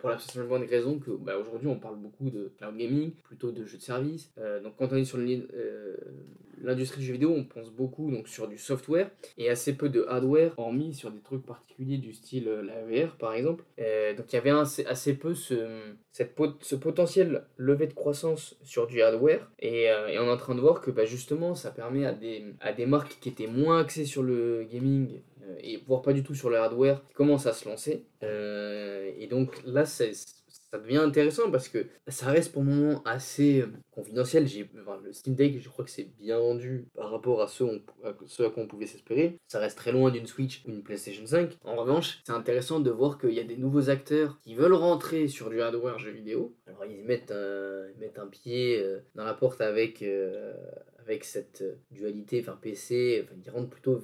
[0.00, 3.52] pour la simple bonne raison que bah, aujourd'hui on parle beaucoup de cloud gaming, plutôt
[3.52, 4.32] de jeux de service.
[4.62, 5.18] donc quand on est sur
[6.62, 10.04] l'industrie du jeu vidéo, on pense beaucoup donc, sur du software et assez peu de
[10.08, 13.64] hardware, hormis sur des trucs particuliers du style la VR par exemple.
[14.16, 15.54] donc il y avait assez, assez peu ce,
[16.12, 20.60] cette ce potentiel levé de croissance sur du hardware et, on est en train de
[20.60, 24.04] voir que bah, justement ça permet à des à des marques qui étaient moins axées
[24.04, 27.52] sur le gaming euh, et voire pas du tout sur le hardware qui commencent à
[27.52, 28.04] se lancer.
[28.22, 30.04] Euh, et donc là, ça
[30.72, 34.46] devient intéressant parce que ça reste pour le moment assez euh, confidentiel.
[35.04, 37.64] Le Steam Deck, je crois que c'est bien vendu par rapport à ce,
[38.04, 39.38] à ce à quoi on pouvait s'espérer.
[39.48, 41.56] Ça reste très loin d'une Switch ou d'une PlayStation 5.
[41.64, 45.28] En revanche, c'est intéressant de voir qu'il y a des nouveaux acteurs qui veulent rentrer
[45.28, 46.54] sur du hardware jeux vidéo.
[46.66, 48.82] Alors ils mettent un, mettent un pied
[49.14, 50.02] dans la porte avec,
[51.10, 54.00] avec cette euh, dualité, enfin PC, enfin, ils rentrent plutôt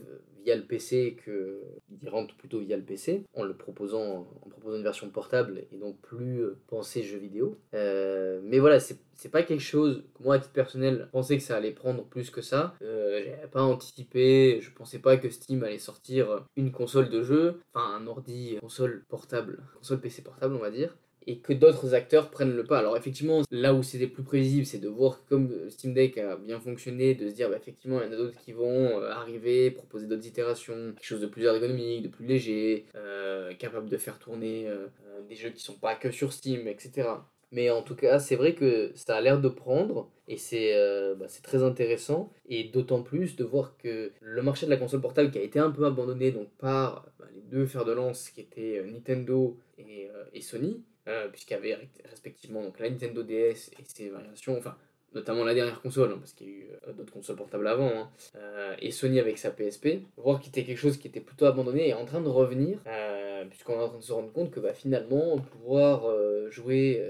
[0.46, 1.61] via le PC que
[2.00, 5.76] ils rentrent plutôt via le PC en le proposant en proposant une version portable et
[5.76, 7.59] donc plus euh, pensée jeu vidéo.
[7.74, 11.72] Euh, mais voilà, c'est pas quelque chose moi à titre personnel pensais que ça allait
[11.72, 12.74] prendre plus que ça.
[12.82, 17.61] Euh, J'avais pas anticipé, je pensais pas que Steam allait sortir une console de jeu,
[17.74, 20.96] enfin un ordi console portable, console PC portable on va dire
[21.27, 22.79] et que d'autres acteurs prennent le pas.
[22.79, 26.61] Alors effectivement, là où c'était plus prévisible, c'est de voir comme Steam Deck a bien
[26.61, 29.71] fonctionné, de se dire bah, effectivement il y en a d'autres qui vont euh, arriver,
[29.71, 34.19] proposer d'autres itérations, quelque chose de plus ergonomique, de plus léger, euh, capable de faire
[34.19, 34.87] tourner euh,
[35.29, 37.09] des jeux qui sont pas que sur Steam, etc.
[37.53, 40.75] Mais en tout cas, c'est vrai que ça a l'air de prendre et c'est
[41.17, 42.33] bah, très intéressant.
[42.49, 45.61] Et d'autant plus de voir que le marché de la console portable qui a été
[45.61, 50.41] un peu abandonné donc par bah, les deux fers de lance qui étaient Nintendo et,
[50.41, 50.95] Sony, euh,
[51.33, 54.77] puisqu'il y avait respectivement donc, la Nintendo DS et ses variations, enfin
[55.16, 57.88] notamment la dernière console, hein, parce qu'il y a eu euh, d'autres consoles portables avant,
[57.88, 61.46] hein, euh, et Sony avec sa PSP, voir qu'il était quelque chose qui était plutôt
[61.46, 64.50] abandonné et en train de revenir, euh, puisqu'on est en train de se rendre compte
[64.50, 66.07] que bah, finalement, pouvoir
[66.50, 67.02] jouer,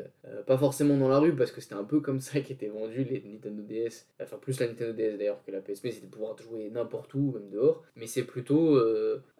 [0.47, 3.21] pas forcément dans la rue, parce que c'était un peu comme ça qu'étaient vendus les
[3.21, 7.13] Nintendo DS, enfin plus la Nintendo DS d'ailleurs que la PSP, c'était pouvoir jouer n'importe
[7.15, 8.81] où, même dehors, mais c'est plutôt,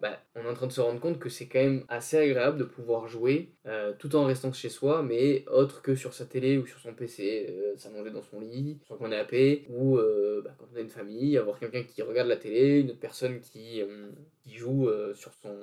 [0.01, 2.59] bah, on est en train de se rendre compte que c'est quand même assez agréable
[2.59, 3.51] de pouvoir jouer
[3.99, 7.55] tout en restant chez soi, mais autre que sur sa télé ou sur son PC,
[7.77, 8.56] s'allonger dans son lit,
[8.87, 9.99] sur son canapé, ou
[10.47, 13.41] bah, quand on a une famille, avoir quelqu'un qui regarde la télé, une autre personne
[13.41, 14.11] qui, euh,
[14.45, 15.57] qui joue euh, sur son.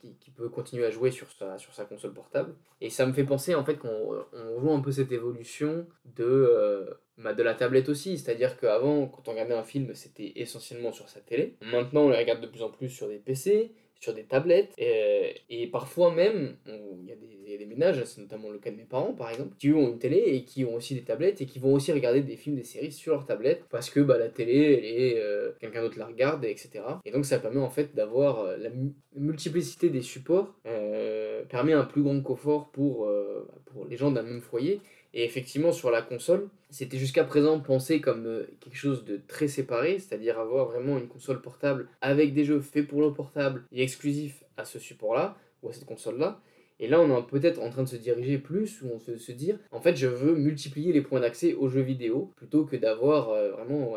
[0.00, 2.54] qui, peut continuer à jouer sur sa, sur sa console portable.
[2.80, 6.24] Et ça me fait penser en fait qu'on on joue un peu cette évolution de,
[6.24, 6.86] euh,
[7.18, 8.16] bah, de la tablette aussi.
[8.18, 11.56] C'est-à-dire qu'avant, quand on regardait un film, c'était essentiellement sur sa télé.
[11.60, 14.72] Maintenant, on le regarde de plus en plus sur des PC sur des tablettes.
[14.78, 17.12] Et, et parfois même, il y,
[17.54, 19.98] a des, ménages, c'est notamment le cas de mes parents par exemple, qui ont une
[19.98, 22.64] télé et qui ont aussi des tablettes et qui vont aussi regarder des films, des
[22.64, 26.80] séries sur leur tablette parce que bah, la télé, euh, quelqu'un d'autre la regarde, etc.
[27.04, 28.70] Et donc ça permet en fait d'avoir euh, la
[29.14, 33.08] multiplicité des supports, euh, permet un plus grand confort pour,
[33.66, 34.80] pour les gens d'un même foyer.
[35.14, 39.48] Et effectivement, sur la console, c'était jusqu'à présent pensé comme euh, quelque chose de très
[39.48, 43.82] séparé, c'est-à-dire avoir vraiment une console portable avec des jeux faits pour le portable et
[43.82, 46.40] exclusifs à ce support-là, ou à cette console-là.
[46.80, 49.58] Et là, on est peut-être en train de se diriger plus, ou on se, dire,
[49.70, 53.52] en fait, je veux multiplier les points d'accès aux jeux vidéo, plutôt que d'avoir euh,
[53.52, 53.94] vraiment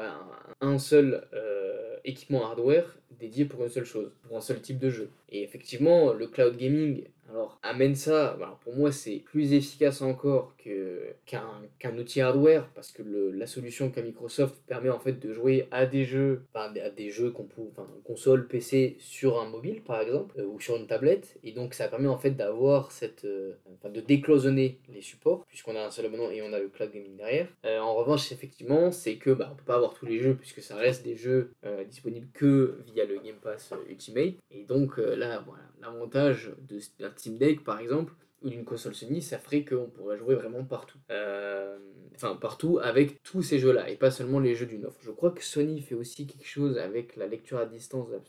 [0.61, 4.89] un, seul euh, équipement hardware dédié pour une seule chose, pour un seul type de
[4.89, 5.09] jeu.
[5.29, 11.97] Et effectivement, le cloud gaming alors, amène ça, pour moi, c'est plus efficace encore qu'un
[11.97, 13.01] outil hardware, parce que
[13.33, 17.09] la solution qu'a Microsoft permet en fait de jouer à des jeux, enfin, à des
[17.09, 20.87] jeux qu'on peut, enfin, console, PC, sur un mobile par exemple, euh, ou sur une
[20.87, 23.25] tablette, et donc ça permet en fait d'avoir cette.
[23.25, 26.67] Euh, enfin, de décloisonner les supports, puisqu'on a un seul abonnement et on a le
[26.67, 27.47] cloud gaming derrière.
[27.65, 30.61] Euh, en revanche, effectivement, c'est que bah, on peut pas avoir tous les jeux, puisque
[30.61, 31.51] ça reste des jeux
[31.87, 36.53] disponibles que via le Game Pass Ultimate, et donc là, voilà, l'avantage
[36.99, 38.13] d'un Steam Deck par exemple,
[38.45, 40.99] ou d'une console Sony, ça ferait qu'on pourrait jouer vraiment partout.
[41.09, 41.77] Euh,
[42.15, 44.99] enfin, partout avec tous ces jeux-là, et pas seulement les jeux d'une offre.
[45.01, 48.19] Je crois que Sony fait aussi quelque chose avec la lecture à distance de la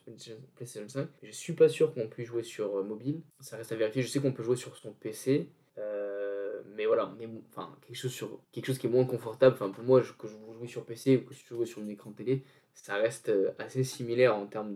[0.57, 1.09] PlayStation 5.
[1.23, 4.03] Je suis pas sûr qu'on puisse jouer sur euh, mobile, ça reste à vérifier.
[4.03, 5.51] Je sais qu'on peut jouer sur son PC.
[5.79, 7.15] Euh, mais voilà,
[7.51, 9.55] enfin, quelque, chose sur, quelque chose qui est moins confortable.
[9.55, 12.13] Enfin, pour moi, que je joue sur PC ou que je joue sur un écran
[12.13, 12.43] télé,
[12.73, 14.75] ça reste assez similaire en termes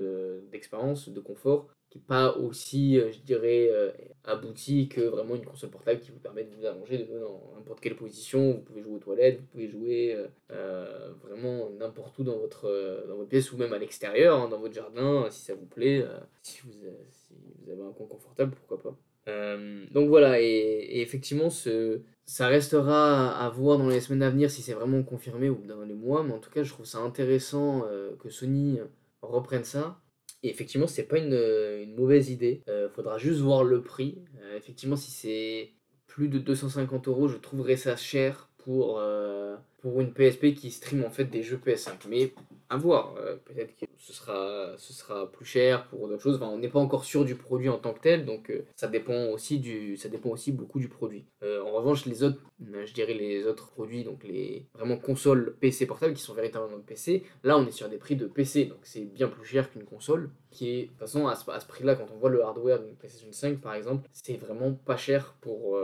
[0.50, 3.90] d'expérience, de confort qui n'est pas aussi, euh, je dirais, euh,
[4.24, 7.80] abouti que vraiment une console portable qui vous permet de vous allonger de dans n'importe
[7.80, 8.52] quelle position.
[8.52, 10.16] Vous pouvez jouer aux toilettes, vous pouvez jouer
[10.52, 14.60] euh, vraiment n'importe où dans votre, dans votre pièce ou même à l'extérieur, hein, dans
[14.60, 16.04] votre jardin, si ça vous plaît.
[16.42, 16.72] si, vous,
[17.10, 19.56] si vous avez un coin confortable, pourquoi pas.
[19.90, 24.62] donc voilà, et, effectivement, ce, ça restera à voir dans les semaines à venir si
[24.62, 27.84] c'est vraiment confirmé ou dans les mois, mais en tout cas, je trouve ça intéressant
[28.20, 28.78] que Sony
[29.22, 30.00] reprenne ça.
[30.42, 32.62] Effectivement, c'est pas une, une, mauvaise idée.
[32.68, 34.18] Euh, faudra juste voir le prix.
[34.42, 35.72] Euh, effectivement, si c'est
[36.06, 41.04] plus de 250 euros, je trouverais ça cher pour, euh, pour une PSP qui stream
[41.04, 41.92] en fait des jeux PS5.
[42.08, 42.32] Mais
[42.70, 43.14] à voir.
[43.18, 46.36] Euh, peut-être que ce sera, ce sera plus cher pour d'autres choses.
[46.36, 48.88] Enfin, on n'est pas encore sûr du produit en tant que tel, donc euh, ça,
[48.88, 51.26] dépend aussi du, ça dépend aussi beaucoup du produit.
[51.42, 55.86] Euh, en revanche, les autres, je dirais les autres produits, donc les vraiment consoles PC
[55.86, 59.04] portables qui sont véritablement PC, là on est sur des prix de PC, donc c'est
[59.04, 62.18] bien plus cher qu'une console qui est, de toute façon, à ce, prix-là, quand on
[62.18, 65.78] voit le hardware d'une PlayStation 5 par exemple, c'est vraiment pas cher pour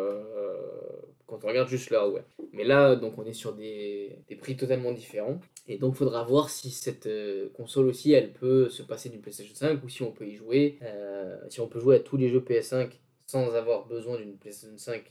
[1.27, 2.25] quand on regarde juste le hardware.
[2.53, 5.41] Mais là, donc on est sur des, des prix totalement différents.
[5.69, 9.55] Et donc, faudra voir si cette euh, console aussi, elle peut se passer d'une PlayStation
[9.55, 12.29] 5 ou si on peut y jouer, euh, si on peut jouer à tous les
[12.29, 12.91] jeux PS5
[13.27, 15.03] sans avoir besoin d'une PlayStation 5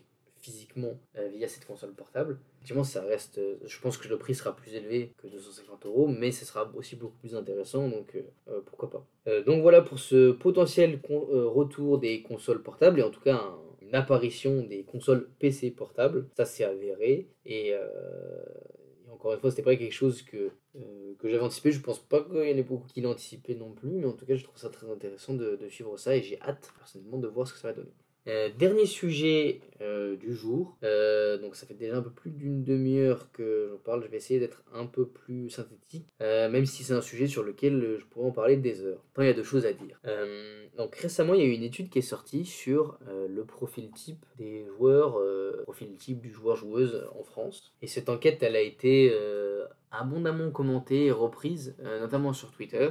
[0.46, 2.38] physiquement euh, via cette console portable.
[2.58, 6.32] Effectivement, ça reste, je pense que le prix sera plus élevé que 250 euros, mais
[6.32, 8.18] ce sera aussi beaucoup plus intéressant, donc
[8.66, 9.06] pourquoi pas.
[9.46, 13.40] donc voilà pour ce potentiel retour des consoles portables, et en tout cas
[13.82, 17.76] une apparition des consoles PC portables, ça c'est avéré, et
[19.26, 21.72] encore une fois, c'était pas quelque chose que, euh, que j'avais anticipé.
[21.72, 24.26] Je pense pas qu'il y en ait beaucoup qui anticipé non plus, mais en tout
[24.26, 27.48] cas, je trouve ça très intéressant de suivre ça et j'ai hâte personnellement de voir
[27.48, 27.94] ce que ça va donner.
[28.28, 30.78] Euh, dernier sujet euh, du jour.
[30.84, 34.04] Euh, donc ça fait déjà un peu plus d'une demi-heure que j'en parle.
[34.04, 37.98] Je vais essayer d'être un peu plus synthétique, même si c'est un sujet sur lequel
[38.00, 39.04] je pourrais en parler des heures.
[39.14, 40.00] Tant il y a deux choses à dire.
[40.78, 44.26] donc récemment, il y a eu une étude qui est sortie sur le profil type
[44.38, 45.22] des joueurs,
[45.64, 47.74] profil type du joueur-joueuse en France.
[47.82, 49.14] Et cette enquête, elle a été
[49.92, 52.90] abondamment commentée et reprise, notamment sur Twitter.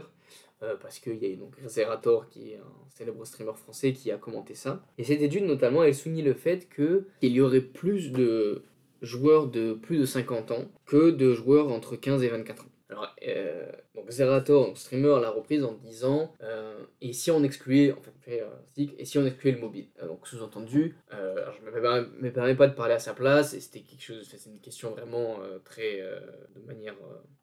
[0.64, 4.16] Euh, parce qu'il y a donc Zerator qui est un célèbre streamer français qui a
[4.16, 4.82] commenté ça.
[4.98, 8.62] Et cette étude notamment elle souligne le fait qu'il y aurait plus de
[9.02, 12.68] joueurs de plus de 50 ans que de joueurs entre 15 et 24 ans.
[12.90, 17.94] Alors, euh, donc Zerator, donc streamer, l'a reprise en disant euh, et si on excluait,
[18.76, 19.86] et si on excluait le mobile.
[20.02, 23.60] Euh, donc sous-entendu, euh, je ne me, permets pas de parler à sa place et
[23.60, 26.94] c'était quelque chose, c'est une question vraiment très, de manière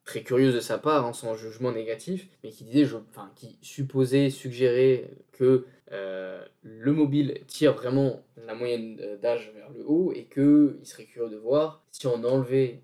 [0.04, 4.30] très curieuse de sa part, hein, sans jugement négatif, mais qui disait, enfin, qui supposait,
[4.30, 5.66] suggérait que
[6.62, 11.36] le mobile tire vraiment la moyenne d'âge vers le haut et qu'il serait curieux de
[11.36, 12.82] voir si on enlevait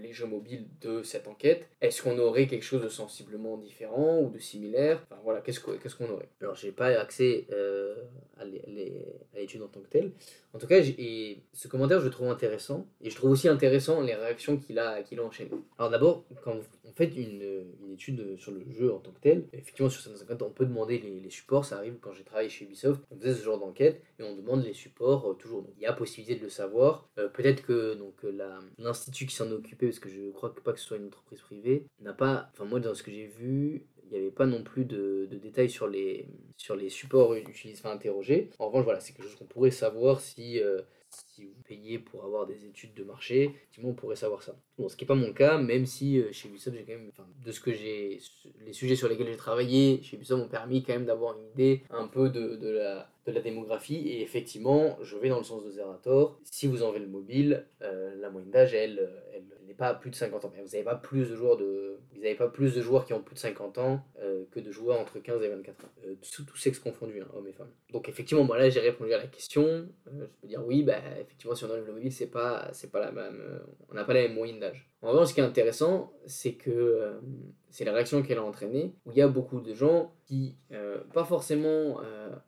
[0.00, 4.30] les jeux mobiles de cette enquête, est-ce qu'on aurait quelque chose de sensiblement différent ou
[4.30, 5.02] de similaire?
[5.10, 6.28] Enfin voilà, qu'est-ce qu'on aurait?
[6.40, 7.94] Alors j'ai pas accès euh,
[8.38, 8.44] à
[9.38, 10.12] l'étude en tant que telle.
[10.54, 14.00] En tout cas, et ce commentaire je le trouve intéressant et je trouve aussi intéressant
[14.00, 15.50] les réactions qu'il a, qu'il a enchaînées.
[15.78, 19.90] Alors d'abord, quand on fait une, étude sur le jeu en tant que tel, effectivement
[19.90, 23.16] sur 750 on peut demander les, supports, ça arrive quand j'ai travaillé chez Ubisoft, on
[23.18, 25.62] faisait ce genre d'enquête et on demande les supports euh, toujours.
[25.62, 27.08] Donc il y a possibilité de le savoir.
[27.18, 27.98] Euh, peut-être que
[28.78, 31.86] l'institut qui s'en est parce que je crois pas que ce soit une entreprise privée,
[32.00, 34.84] n'a pas, enfin moi dans ce que j'ai vu, il n'y avait pas non plus
[34.84, 38.50] de, détails sur les, sur les supports utilisés, enfin interrogés.
[38.58, 42.24] En revanche, voilà, c'est quelque chose qu'on pourrait savoir si, euh, si vous payez pour
[42.24, 44.56] avoir des études de marché, effectivement, on pourrait savoir ça.
[44.78, 47.10] Bon, ce qui n'est pas mon cas, même si euh, chez Ubisoft, j'ai quand même,
[47.10, 48.20] enfin, de ce que j'ai,
[48.64, 51.82] les sujets sur lesquels j'ai travaillé, chez Ubisoft m'ont permis quand même d'avoir une idée
[51.90, 54.08] un peu de, de, la, de la démographie.
[54.08, 56.40] Et effectivement, je vais dans le sens de Zerator.
[56.44, 59.08] Si vous enlevez le mobile, euh, la moyenne d'âge, elle,
[59.78, 60.52] pas plus de 50 ans.
[60.54, 63.22] Vous n'avez pas plus de joueurs de, vous n'avez pas plus de joueurs qui ont
[63.22, 65.88] plus de 50 ans euh, que de joueurs entre 15 et 24 ans.
[66.04, 66.92] Euh, tous, tous hein,
[67.34, 67.70] hommes et femmes.
[67.92, 69.64] Donc effectivement, moi là j'ai répondu à la question.
[69.64, 69.86] Euh,
[70.26, 73.12] je peux dire oui, bah effectivement si on enlève le mobile, c'est pas, pas la
[73.12, 73.40] même,
[73.88, 74.90] on n'a pas la même moyenne d'âge.
[75.00, 77.12] En revanche, ce qui est intéressant, c'est que
[77.70, 80.56] c'est la réaction qu'elle a entraînée, où il y a beaucoup de gens qui,
[81.14, 82.00] pas forcément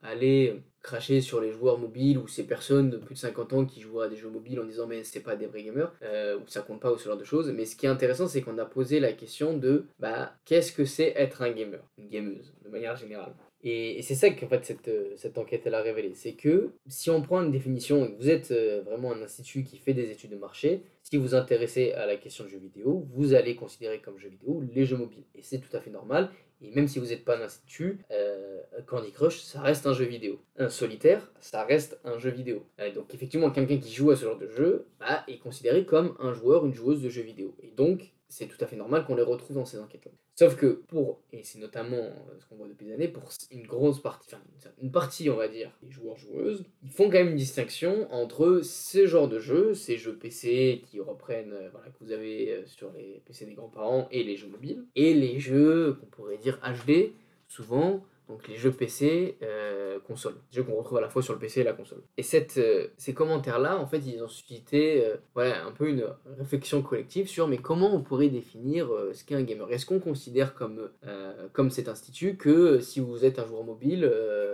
[0.03, 3.81] allaient cracher sur les joueurs mobiles ou ces personnes de plus de 50 ans qui
[3.81, 6.43] jouent à des jeux mobiles en disant mais c'est pas des vrais gamers euh, ou
[6.47, 7.53] ça compte pas ou ce genre de choses.
[7.53, 10.85] Mais ce qui est intéressant c'est qu'on a posé la question de bah qu'est-ce que
[10.85, 11.81] c'est être un gamer?
[11.99, 13.35] Une gameuse de manière générale.
[13.63, 16.13] Et, c'est ça qu'en fait cette, euh, cette enquête elle a révélé.
[16.15, 19.65] C'est que si on prend une définition et que vous êtes euh, vraiment un institut
[19.65, 22.59] qui fait des études de marché si vous vous intéressez à la question de jeux
[22.59, 25.25] vidéo vous allez considérer comme jeux vidéo les jeux mobiles.
[25.35, 26.31] Et c'est tout à fait normal
[26.63, 30.05] et même si vous n'êtes pas un institut, euh, Candy Crush, ça reste un jeu
[30.05, 30.41] vidéo.
[30.59, 32.67] Un solitaire, ça reste un jeu vidéo.
[32.81, 36.17] Euh, donc effectivement, quelqu'un qui joue à ce genre de jeu bah, est considéré comme
[36.19, 37.55] un joueur, une joueuse de jeux vidéo.
[37.63, 40.13] Et donc, c'est tout à fait normal qu'on les retrouve dans ces enquêtes-là.
[40.37, 43.67] Sauf que pour, et c'est notamment euh, ce qu'on voit depuis des années, pour une
[43.67, 47.37] grosse partie, enfin une partie on va dire, des joueurs-joueuses, ils font quand même une
[47.37, 52.13] distinction entre ces genres de jeux, ces jeux PC qui reprennent, euh, voilà, que vous
[52.13, 56.07] avez euh, sur les PC des grands-parents et les jeux mobiles, et les jeux qu'on
[56.07, 57.13] pourrait dire HD,
[57.49, 60.35] souvent donc les jeux PC, euh, console.
[60.51, 62.03] Des jeux qu'on retrouve à la fois sur le PC et la console.
[62.17, 66.07] Et cette, euh, ces commentaires-là, en fait, ils ont suscité euh, un peu une
[66.39, 69.71] réflexion collective sur mais comment on pourrait définir ce qu'est un gamer?
[69.73, 70.91] Est-ce qu'on considère comme,
[71.53, 74.11] comme cet institut que si vous êtes un joueur mobile,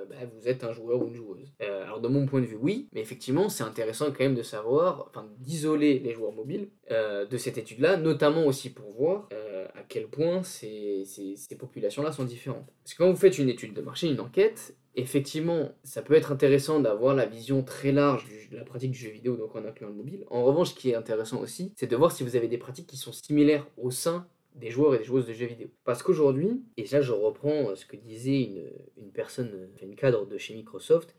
[0.09, 1.53] bah, vous êtes un joueur ou une joueuse?
[1.61, 5.07] Alors de mon point de vue, oui, mais effectivement, c'est intéressant quand même de savoir,
[5.09, 9.29] enfin d'isoler les joueurs mobiles de cette étude-là, notamment aussi pour voir
[9.75, 12.67] à quel point ces, ces, populations-là sont différentes.
[12.83, 16.33] Parce que quand vous faites une étude de marché, une enquête, effectivement, ça peut être
[16.33, 19.91] intéressant d'avoir la vision très large de la pratique du jeu vidéo, donc en incluant
[19.91, 20.25] le mobile.
[20.31, 22.87] En revanche, ce qui est intéressant aussi, c'est de voir si vous avez des pratiques
[22.87, 25.69] qui sont similaires au sein des joueurs et des joueuses de jeux vidéo.
[25.85, 28.65] Parce qu'aujourd'hui, et là je reprends ce que disait une,
[28.97, 31.15] une personne, une cadre de chez Microsoft,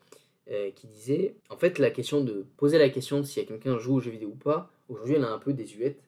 [0.49, 3.95] euh, qui disait, en fait, la question de poser la question de si quelqu'un joue
[3.95, 5.99] aux jeux vidéo ou pas, aujourd'hui elle a un peu désuète,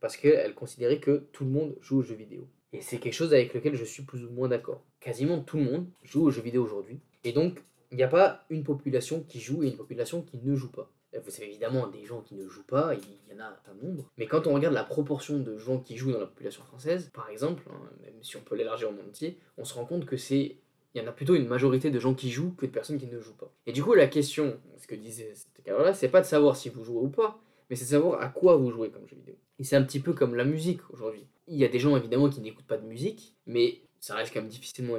[0.00, 2.46] parce qu'elle considérait que tout le monde joue aux jeux vidéo.
[2.72, 4.82] Et c'est quelque chose avec lequel je suis plus ou moins d'accord.
[5.00, 6.98] Quasiment tout le monde joue aux jeux vidéo aujourd'hui.
[7.22, 10.56] Et donc, il n'y a pas une population qui joue et une population qui ne
[10.56, 10.90] joue pas.
[11.24, 14.10] Vous savez évidemment des gens qui ne jouent pas, il y en a un nombre.
[14.18, 17.30] Mais quand on regarde la proportion de gens qui jouent dans la population française, par
[17.30, 20.16] exemple, hein, même si on peut l'élargir au monde entier, on se rend compte que
[20.16, 20.56] c'est
[20.94, 23.06] il y en a plutôt une majorité de gens qui jouent que de personnes qui
[23.06, 23.52] ne jouent pas.
[23.66, 26.68] Et du coup, la question, ce que disait cette cadre-là, c'est pas de savoir si
[26.68, 29.36] vous jouez ou pas, mais c'est savoir à quoi vous jouez comme jeu vidéo.
[29.58, 31.26] Et c'est un petit peu comme la musique aujourd'hui.
[31.46, 34.40] Il y a des gens évidemment qui n'écoutent pas de musique, mais ça reste quand
[34.40, 34.96] même difficilement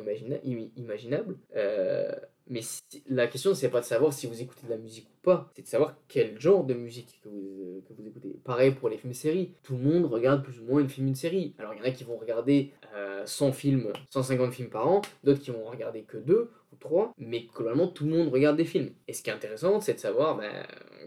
[0.75, 1.37] imaginable.
[1.55, 2.11] Euh,
[2.47, 2.61] mais
[3.07, 5.63] la question, c'est pas de savoir si vous écoutez de la musique ou pas, c'est
[5.63, 8.39] de savoir quel genre de musique que vous, que vous écoutez.
[8.43, 9.53] Pareil pour les films-séries.
[9.63, 11.55] Tout le monde regarde plus ou moins une film, une série.
[11.57, 12.71] Alors il y en a qui vont regarder
[13.25, 17.13] 100 euh, films, 150 films par an, d'autres qui vont regarder que 2 ou 3,
[17.17, 18.91] mais globalement tout le monde regarde des films.
[19.07, 20.51] Et ce qui est intéressant, c'est de savoir ben,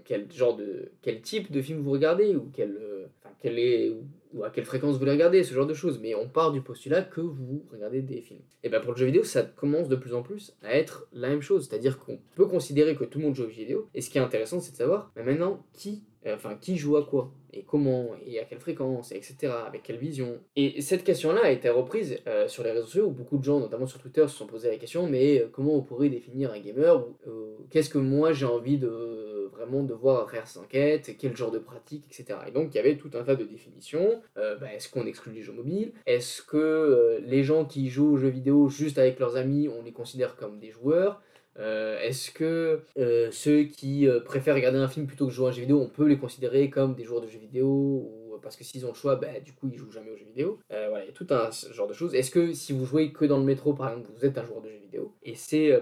[0.05, 0.93] quel genre de.
[1.03, 2.51] quel type de film vous regardez, ou.
[2.59, 3.07] Euh,
[3.45, 3.93] est,
[4.35, 6.01] ou à quelle fréquence vous les regardez, ce genre de choses.
[6.01, 8.43] Mais on part du postulat que vous regardez des films.
[8.63, 11.29] Et bien pour le jeu vidéo, ça commence de plus en plus à être la
[11.29, 11.67] même chose.
[11.69, 13.89] C'est-à-dire qu'on peut considérer que tout le monde joue au jeu vidéo.
[13.95, 16.03] Et ce qui est intéressant, c'est de savoir, mais maintenant, qui
[16.35, 19.53] enfin qui joue à quoi et comment et à quelle fréquence, etc.
[19.67, 20.39] Avec quelle vision.
[20.57, 23.61] Et cette question-là a été reprise euh, sur les réseaux sociaux où beaucoup de gens,
[23.61, 26.59] notamment sur Twitter, se sont posés la question mais euh, comment on pourrait définir un
[26.59, 27.05] gamer
[27.71, 31.51] Qu'est-ce que moi j'ai envie de vraiment de voir à travers cette enquête Quel genre
[31.51, 32.39] de pratique, etc.
[32.47, 34.21] Et donc il y avait tout un tas de définitions.
[34.37, 35.93] Bah, est-ce qu'on exclut les jeux mobiles?
[36.07, 39.93] Est-ce que les gens qui jouent aux jeux vidéo juste avec leurs amis, on les
[39.93, 41.21] considère comme des joueurs?
[41.59, 45.49] Euh, est-ce que euh, ceux qui euh, préfèrent regarder un film plutôt que jouer à
[45.49, 48.57] un jeu vidéo, on peut les considérer comme des joueurs de jeux vidéo ou parce
[48.57, 50.61] que s'ils ont le choix, bah, du coup ils jouent jamais aux jeux vidéo.
[50.71, 52.15] voilà, il y a tout un genre de choses.
[52.15, 54.61] Est-ce que si vous jouez que dans le métro par exemple, vous êtes un joueur
[54.63, 55.73] de jeux vidéo Et c'est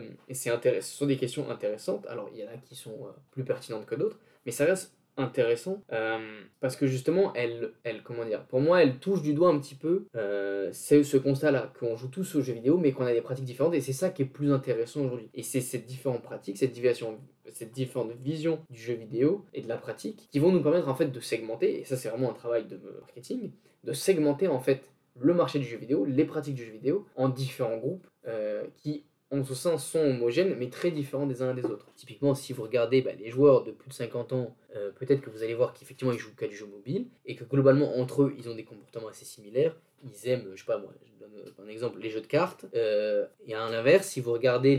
[0.51, 0.89] intéressant.
[0.89, 2.07] Ce sont des questions intéressantes.
[2.09, 5.83] Alors il y en a qui sont plus pertinentes que d'autres, mais ça reste intéressant
[5.93, 9.59] euh, parce que justement elle, elle comment dire pour moi elle touche du doigt un
[9.59, 13.07] petit peu euh, c'est ce constat là qu'on joue tous aux jeux vidéo mais qu'on
[13.07, 15.31] a des pratiques différentes et c'est ça qui est plus intéressant aujourd'hui.
[15.35, 17.19] Et c'est ces différentes pratiques cette division
[17.53, 20.95] cette différente vision du jeu vidéo et de la pratique qui vont nous permettre en
[20.95, 23.53] fait de segmenter et ça c'est vraiment un travail de marketing
[23.85, 27.29] de segmenter en fait le marché du jeu vidéo les pratiques du jeu vidéo en
[27.29, 31.65] différents groupes euh, qui en ce sens sont homogènes mais très différents des uns des
[31.65, 31.87] autres.
[31.97, 35.31] Typiquement, si vous regardez bah, les joueurs de plus de 50 ans, euh, peut-être que
[35.31, 38.35] vous allez voir qu'effectivement ils jouent qu'à du jeu mobile et que globalement entre eux
[38.39, 39.77] ils ont des comportements assez similaires.
[40.05, 42.67] Ils aiment, je sais pas moi, je donne un exemple, les jeux de cartes.
[42.75, 44.75] Euh, et à l'inverse, si vous regardez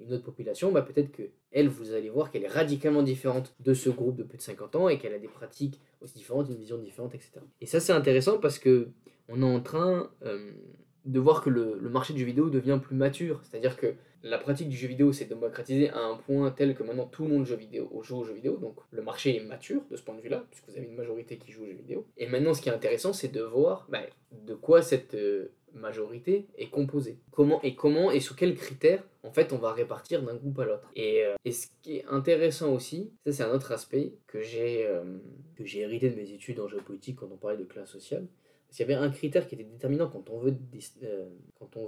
[0.00, 1.22] une autre population, bah, peut-être que
[1.52, 4.76] elle, vous allez voir qu'elle est radicalement différente de ce groupe de plus de 50
[4.76, 7.32] ans et qu'elle a des pratiques aussi différentes, une vision différente, etc.
[7.60, 8.88] Et ça c'est intéressant parce que
[9.28, 10.50] on est en train euh,
[11.06, 13.40] de voir que le, marché du jeu vidéo devient plus mature.
[13.44, 17.06] C'est-à-dire que la pratique du jeu vidéo s'est démocratisée à un point tel que maintenant
[17.06, 18.56] tout le monde joue, vidéo, joue aux jeux vidéo.
[18.56, 21.38] Donc le marché est mature de ce point de vue-là, puisque vous avez une majorité
[21.38, 22.06] qui joue aux jeux vidéo.
[22.16, 24.00] Et maintenant, ce qui est intéressant, c'est de voir bah,
[24.32, 27.18] de quoi cette euh, majorité est composée.
[27.30, 30.64] Comment et comment et sous quels critères, en fait, on va répartir d'un groupe à
[30.64, 30.90] l'autre.
[30.96, 34.86] Et, euh, et, ce qui est intéressant aussi, ça c'est un autre aspect que j'ai
[34.86, 35.04] euh,
[35.60, 38.26] j'ai hérité de mes études en géopolitique quand on parlait de classe sociale
[38.76, 40.54] s'il y avait un critère qui était déterminant quand on veut,
[41.04, 41.24] euh,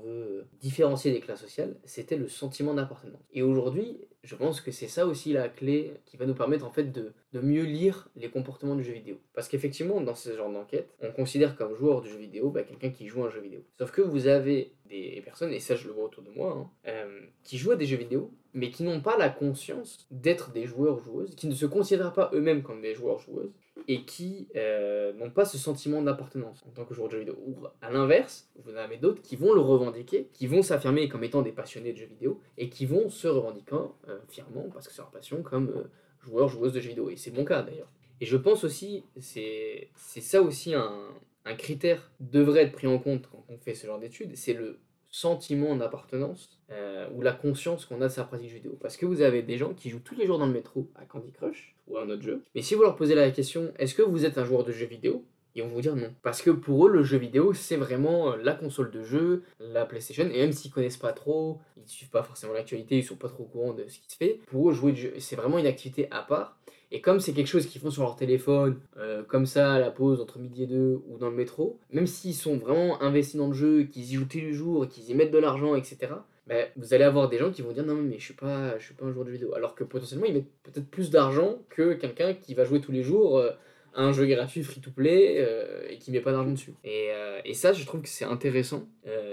[0.03, 3.21] veut différencier des classes sociales, c'était le sentiment d'appartenance.
[3.31, 6.71] Et aujourd'hui, je pense que c'est ça aussi la clé qui va nous permettre en
[6.71, 9.19] fait de, mieux lire les comportements du jeu vidéo.
[9.35, 12.89] Parce qu'effectivement, dans ce genre d'enquête, on considère comme joueur de jeu vidéo bah, quelqu'un
[12.89, 13.61] qui joue à un jeu vidéo.
[13.77, 16.71] Sauf que vous avez des personnes, et ça je le vois autour de moi, hein,
[16.87, 20.65] euh, qui jouent à des jeux vidéo, mais qui n'ont pas la conscience d'être des
[20.65, 23.53] joueurs ou joueuses, qui ne se considèrent pas eux-mêmes comme des joueurs joueuses,
[23.89, 27.39] et qui euh, n'ont pas ce sentiment d'appartenance en tant que joueur de jeux vidéo.
[27.47, 31.25] Ou à l'inverse, vous en avez d'autres qui vont le revendiquer, qui vont s'affirmer comme
[31.25, 33.77] étant des passionnés de jeux vidéo, et qui vont se revendiquer
[34.09, 35.85] euh, fièrement, parce que c'est leur passion, comme euh,
[36.23, 37.09] joueurs, joueuses de jeux vidéo.
[37.09, 37.91] Et c'est mon cas d'ailleurs.
[38.21, 41.09] Et je pense aussi, c'est ça aussi un,
[41.47, 44.79] un critère devrait être pris en compte quand on fait ce genre d'études, c'est le
[45.19, 48.79] sentiment d'appartenance euh, ou la conscience qu'on a de sa pratique vidéo.
[48.81, 51.05] Parce que vous avez des gens qui jouent tous les jours dans le métro à
[51.05, 52.43] Candy Crush ou à un autre jeu.
[52.55, 54.87] Mais si vous leur posez la question, est-ce que vous êtes un joueur de jeux
[54.87, 55.25] vidéo?
[55.55, 56.15] Ils vont vous dire non.
[56.23, 59.87] Parce que pour eux, le jeu vidéo, c'est vraiment euh, la console de jeu, la
[59.87, 63.29] PlayStation, et même s'ils connaissent pas trop, ils suivent pas forcément l'actualité, ils sont pas
[63.29, 66.07] trop au courant de ce qui se fait, pour eux, jouer c'est vraiment une activité
[66.13, 66.61] à part.
[66.91, 69.91] Et comme c'est quelque chose qu'ils font sur leur téléphone, euh, comme ça à la
[69.91, 73.49] pause entre midi et deux ou dans le métro, même s'ils sont vraiment investis dans
[73.49, 76.13] le jeu, qu'ils y jouent tous les jours, qu'ils y mettent de l'argent, etc.,
[76.47, 78.85] ben, vous allez avoir des gens qui vont dire non mais je suis pas je
[78.87, 81.93] suis pas un joueur de vidéo alors que potentiellement ils mettent peut-être plus d'argent que
[81.93, 83.51] quelqu'un qui va jouer tous les jours euh,
[83.95, 86.73] un jeu gratuit free-to-play euh, et qui met pas d'argent dessus.
[86.85, 87.11] Et,
[87.53, 88.87] ça, je trouve que c'est intéressant.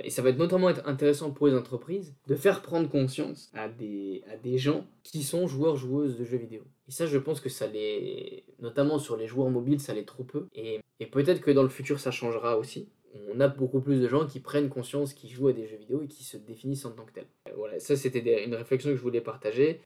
[0.03, 3.67] Et ça va être notamment être intéressant pour les entreprises de faire prendre conscience à
[3.67, 6.63] des, à des gens qui sont joueurs, joueuses de jeux vidéo.
[6.87, 8.43] Et ça, je pense que ça les...
[8.59, 10.47] Notamment sur les joueurs mobiles, ça l'est trop peu.
[10.53, 10.81] Et,
[11.11, 12.89] peut-être que dans le futur, ça changera aussi
[13.29, 16.01] on a beaucoup plus de gens qui prennent conscience, qui jouent à des jeux vidéo
[16.01, 17.27] et qui se définissent en tant que tels.
[17.55, 19.81] Voilà, ça c'était une réflexion que je voulais partager.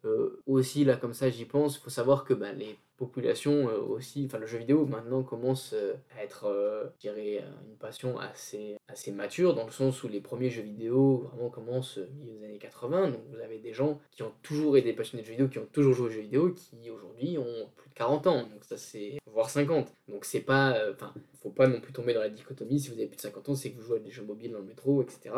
[0.45, 4.37] aussi, là, comme ça, j'y pense, faut savoir que bah, les population euh, aussi, enfin
[4.37, 9.11] le jeu vidéo maintenant commence euh, à être, euh, je dirais, une passion assez, assez
[9.11, 13.11] mature dans le sens où les premiers jeux vidéo vraiment commencent milieu des années 80.
[13.11, 15.67] Donc vous avez des gens qui ont toujours été passionnés de jeux vidéo, qui ont
[15.71, 18.41] toujours joué aux jeux vidéo, qui aujourd'hui ont plus de 40 ans.
[18.43, 19.91] Donc ça c'est voire 50.
[20.09, 22.79] Donc c'est pas, enfin, faut pas non plus tomber dans la dichotomie.
[22.79, 24.51] Si vous avez plus de 50 ans, c'est que vous jouez à des jeux mobiles
[24.51, 25.31] dans le métro, etc.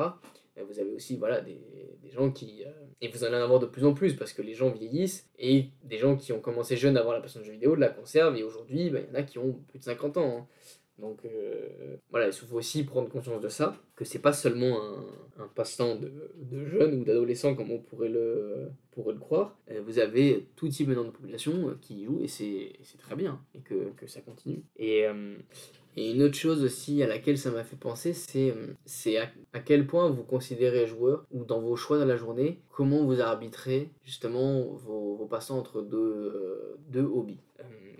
[0.57, 1.61] Euh, vous avez aussi voilà, des,
[2.01, 2.63] des gens qui...
[2.65, 2.71] Euh,
[3.01, 5.67] et vous allez en avoir de plus en plus parce que les gens vieillissent et
[5.83, 8.35] des gens qui ont commencé jeunes à avoir la passion de jeu vidéo la conservent
[8.35, 10.37] et aujourd'hui, bah, il y en a qui ont plus de 50 ans.
[10.37, 10.47] Hein.
[10.99, 15.43] Donc euh, voilà, il faut aussi prendre conscience de ça, que c'est pas seulement un,
[15.43, 19.57] un passe-temps de, de, jeunes ou d'adolescents comme on pourrait le, pourrait le croire.
[19.83, 23.91] vous avez tout type de population qui y joue et c'est très bien et que,
[23.97, 24.63] que ça continue.
[24.77, 25.07] Et,
[25.97, 28.53] et une autre chose aussi à laquelle ça m'a fait penser, c'est,
[28.85, 33.03] c'est à, quel point vous considérez joueur, ou dans vos choix de la journée, comment
[33.03, 37.41] vous arbitrez justement vos, vos passants entre deux, euh, deux hobbies.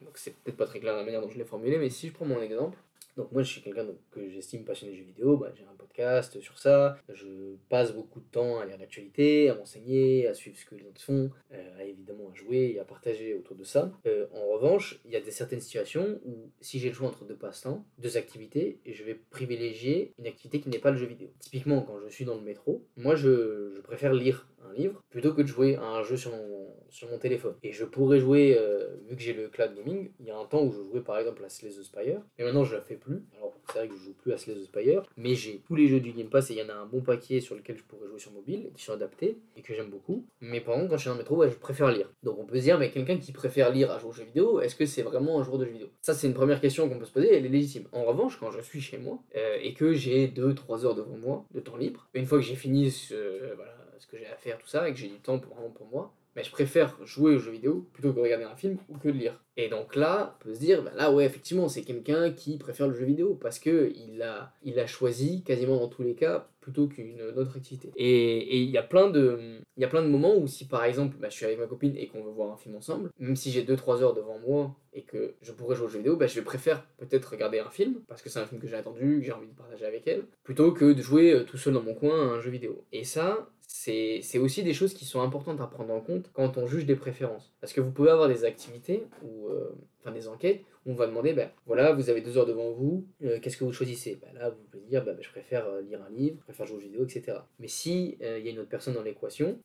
[0.04, 2.14] donc c'est peut-être pas très clair la manière dont je l'ai formulé, mais si je
[2.14, 2.78] prends mon exemple,
[3.18, 6.39] donc moi je suis quelqu'un que j'estime passionné de jeux vidéo, bah, j'ai un podcast
[6.39, 10.66] sur ça, je passe beaucoup de temps à lire l'actualité, à m'enseigner, à suivre ce
[10.66, 13.91] que les autres font, euh, à évidemment à jouer et à partager autour de ça.
[14.06, 17.26] Euh, en revanche, il y a des certaines situations où si j'ai le choix entre
[17.26, 21.30] deux passe-temps, deux activités, je vais privilégier une activité qui n'est pas le jeu vidéo.
[21.39, 25.41] Typiquement quand je suis dans le métro, moi je, je préfère lire livre plutôt que
[25.41, 27.55] de jouer à un jeu sur mon, téléphone.
[27.61, 30.45] Et je pourrais jouer, euh, vu que j'ai le cloud gaming, il y a un
[30.45, 32.95] temps où je jouais par exemple à Slay the Spire, mais maintenant je la fais
[32.95, 33.24] plus.
[33.38, 35.88] Alors c'est vrai que je joue plus à Slay the Spire, mais j'ai tous les
[35.88, 37.84] jeux du Game Pass et il y en a un bon paquet sur lequel je
[37.84, 40.26] pourrais jouer sur mobile, qui sont adaptés et que j'aime beaucoup.
[40.39, 42.09] Mais par contre, quand je suis dans le métro, je préfère lire.
[42.24, 44.61] Donc on peut se dire, mais quelqu'un qui préfère lire à jouer aux jeux vidéo,
[44.61, 45.88] est-ce que c'est vraiment un joueur de jeux vidéo?
[46.01, 47.88] Ça, c'est une première question qu'on peut se poser, elle est légitime.
[47.91, 51.45] En revanche, quand je suis chez moi euh, et que j'ai 2-3 heures devant moi
[51.53, 54.58] de temps libre, une fois que j'ai fini ce, voilà, ce que j'ai à faire,
[54.58, 57.36] tout ça, et que j'ai du temps pour, vraiment pour moi, mais je préfère jouer
[57.36, 59.39] aux jeux vidéo plutôt que regarder un film ou que de lire.
[59.58, 62.88] Et donc là, on peut se dire, bah là ouais, effectivement, c'est quelqu'un qui préfère
[62.88, 66.88] le jeu vidéo parce que il a, il choisi quasiment dans tous les cas plutôt
[66.88, 67.91] qu'une autre activité.
[67.95, 71.18] Et il y a plein de, y a plein de moments où si par exemple,
[71.20, 73.52] bah, je suis avec ma copine et qu'on veut voir un film ensemble, même si
[73.52, 76.39] j'ai 2-3 heures devant moi et que je pourrais jouer aux jeux vidéo, bah, je
[76.39, 79.32] préfère peut-être regarder un film parce que c'est un film que j'ai attendu, que j'ai
[79.32, 82.30] envie de partager avec elle, plutôt que de jouer euh, tout seul dans mon coin
[82.30, 82.84] à un jeu vidéo.
[82.91, 86.67] Et ça, c'est aussi des choses qui sont importantes à prendre en compte quand on
[86.67, 87.53] juge des préférences.
[87.61, 91.07] Parce que vous pouvez avoir des activités, ou euh, enfin des enquêtes, où on va
[91.07, 94.19] demander, ben voilà, vous avez deux heures devant vous, euh, qu'est-ce que vous choisissez?
[94.22, 96.78] Ben Là, vous pouvez dire, ben, je préfère euh, lire un livre, je préfère jouer
[96.78, 97.38] aux vidéos, etc.
[97.59, 99.57] Mais si il y a une autre personne dans l'équation,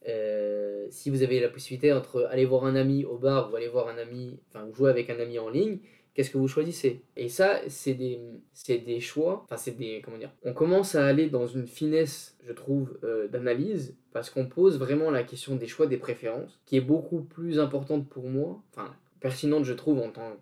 [0.89, 3.89] si vous avez la possibilité entre aller voir un ami au bar ou aller voir
[3.89, 5.81] un ami, enfin jouer avec un ami en ligne,
[6.17, 7.03] qu'est-ce que vous choisissez?
[7.15, 8.19] Et ça, c'est des,
[8.69, 12.53] des choix, enfin c'est des, comment dire, on commence à aller dans une finesse, je
[12.53, 16.81] trouve, euh, d'analyse, parce qu'on pose vraiment la question des choix, des préférences, qui est
[16.81, 20.37] beaucoup plus importante pour moi, enfin pertinente je trouve en tant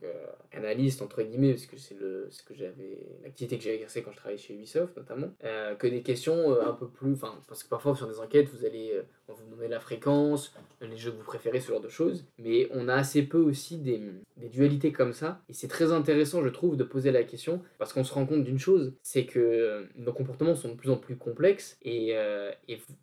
[0.50, 4.10] qu'analyste entre guillemets parce que c'est le ce que j'avais l'activité que j'ai exercée quand
[4.10, 7.62] je travaillais chez Ubisoft notamment euh, que des questions euh, un peu plus enfin parce
[7.62, 10.52] que parfois sur des enquêtes vous allez vous nommer la fréquence
[10.86, 12.24] les jeux que vous préférez, ce genre de choses.
[12.38, 14.00] Mais on a assez peu aussi des,
[14.36, 15.42] des dualités comme ça.
[15.48, 18.44] Et c'est très intéressant, je trouve, de poser la question parce qu'on se rend compte
[18.44, 21.78] d'une chose, c'est que euh, nos comportements sont de plus en plus complexes.
[21.82, 22.50] Et, euh,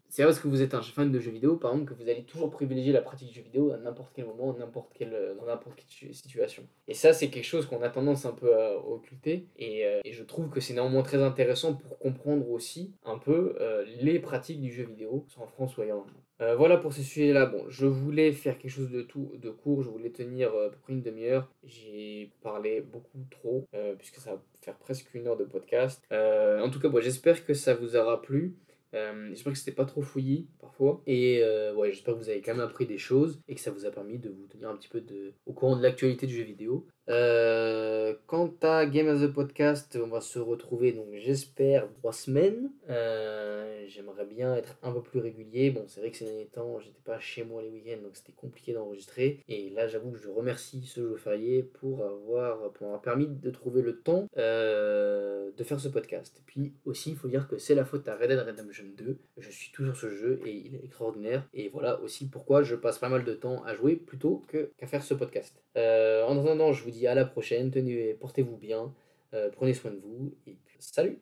[0.09, 2.23] c'est parce que vous êtes un fan de jeux vidéo, par exemple, que vous allez
[2.23, 6.13] toujours privilégier la pratique du jeu vidéo à n'importe quel moment, euh, dans n'importe quelle
[6.13, 6.63] situation.
[6.89, 9.47] Et ça, c'est quelque chose qu'on a tendance un peu à occulter.
[9.57, 13.55] Et, et je trouve que c'est néanmoins très intéressant pour comprendre aussi un peu
[14.01, 16.05] les pratiques du jeu vidéo, soit en France ou ailleurs
[16.41, 17.45] euh, voilà pour ce sujet-là.
[17.45, 19.83] Bon, je voulais faire quelque chose de tout de court.
[19.83, 21.47] Je voulais tenir euh, à peu près une demi-heure.
[21.63, 26.03] J'ai parlé beaucoup trop euh, puisque ça va faire presque une heure de podcast.
[26.11, 28.55] en tout cas, j'espère que ça vous aura plu.
[28.93, 31.01] j'espère que c'était pas trop fouillis parfois.
[31.05, 31.43] Et
[31.75, 33.91] ouais, j'espère que vous avez quand même appris des choses et que ça vous a
[33.91, 36.87] permis de vous tenir un petit peu de, au courant de l'actualité du jeu vidéo.
[37.09, 42.71] Euh, quant à Game as a Podcast, on va se retrouver donc j'espère trois semaines.
[42.89, 45.71] Euh, j'aimerais bien être un peu plus régulier.
[45.71, 48.33] Bon, c'est vrai que ces derniers temps, j'étais pas chez moi les week-ends, donc c'était
[48.33, 49.39] compliqué d'enregistrer.
[49.47, 52.71] Et là, j'avoue que je remercie ce jour férié pour avoir,
[53.01, 56.37] permis de trouver le temps euh, de faire ce podcast.
[56.39, 59.17] Et puis aussi, il faut dire que c'est la faute à Red Dead Redemption 2.
[59.37, 61.47] Je suis toujours ce jeu et il est extraordinaire.
[61.53, 65.03] Et voilà aussi pourquoi je passe pas mal de temps à jouer plutôt qu'à faire
[65.03, 65.63] ce podcast.
[65.75, 68.93] en attendant, je vous dis à la prochaine, tenez, portez-vous bien,
[69.33, 71.19] euh, prenez soin de vous, et salut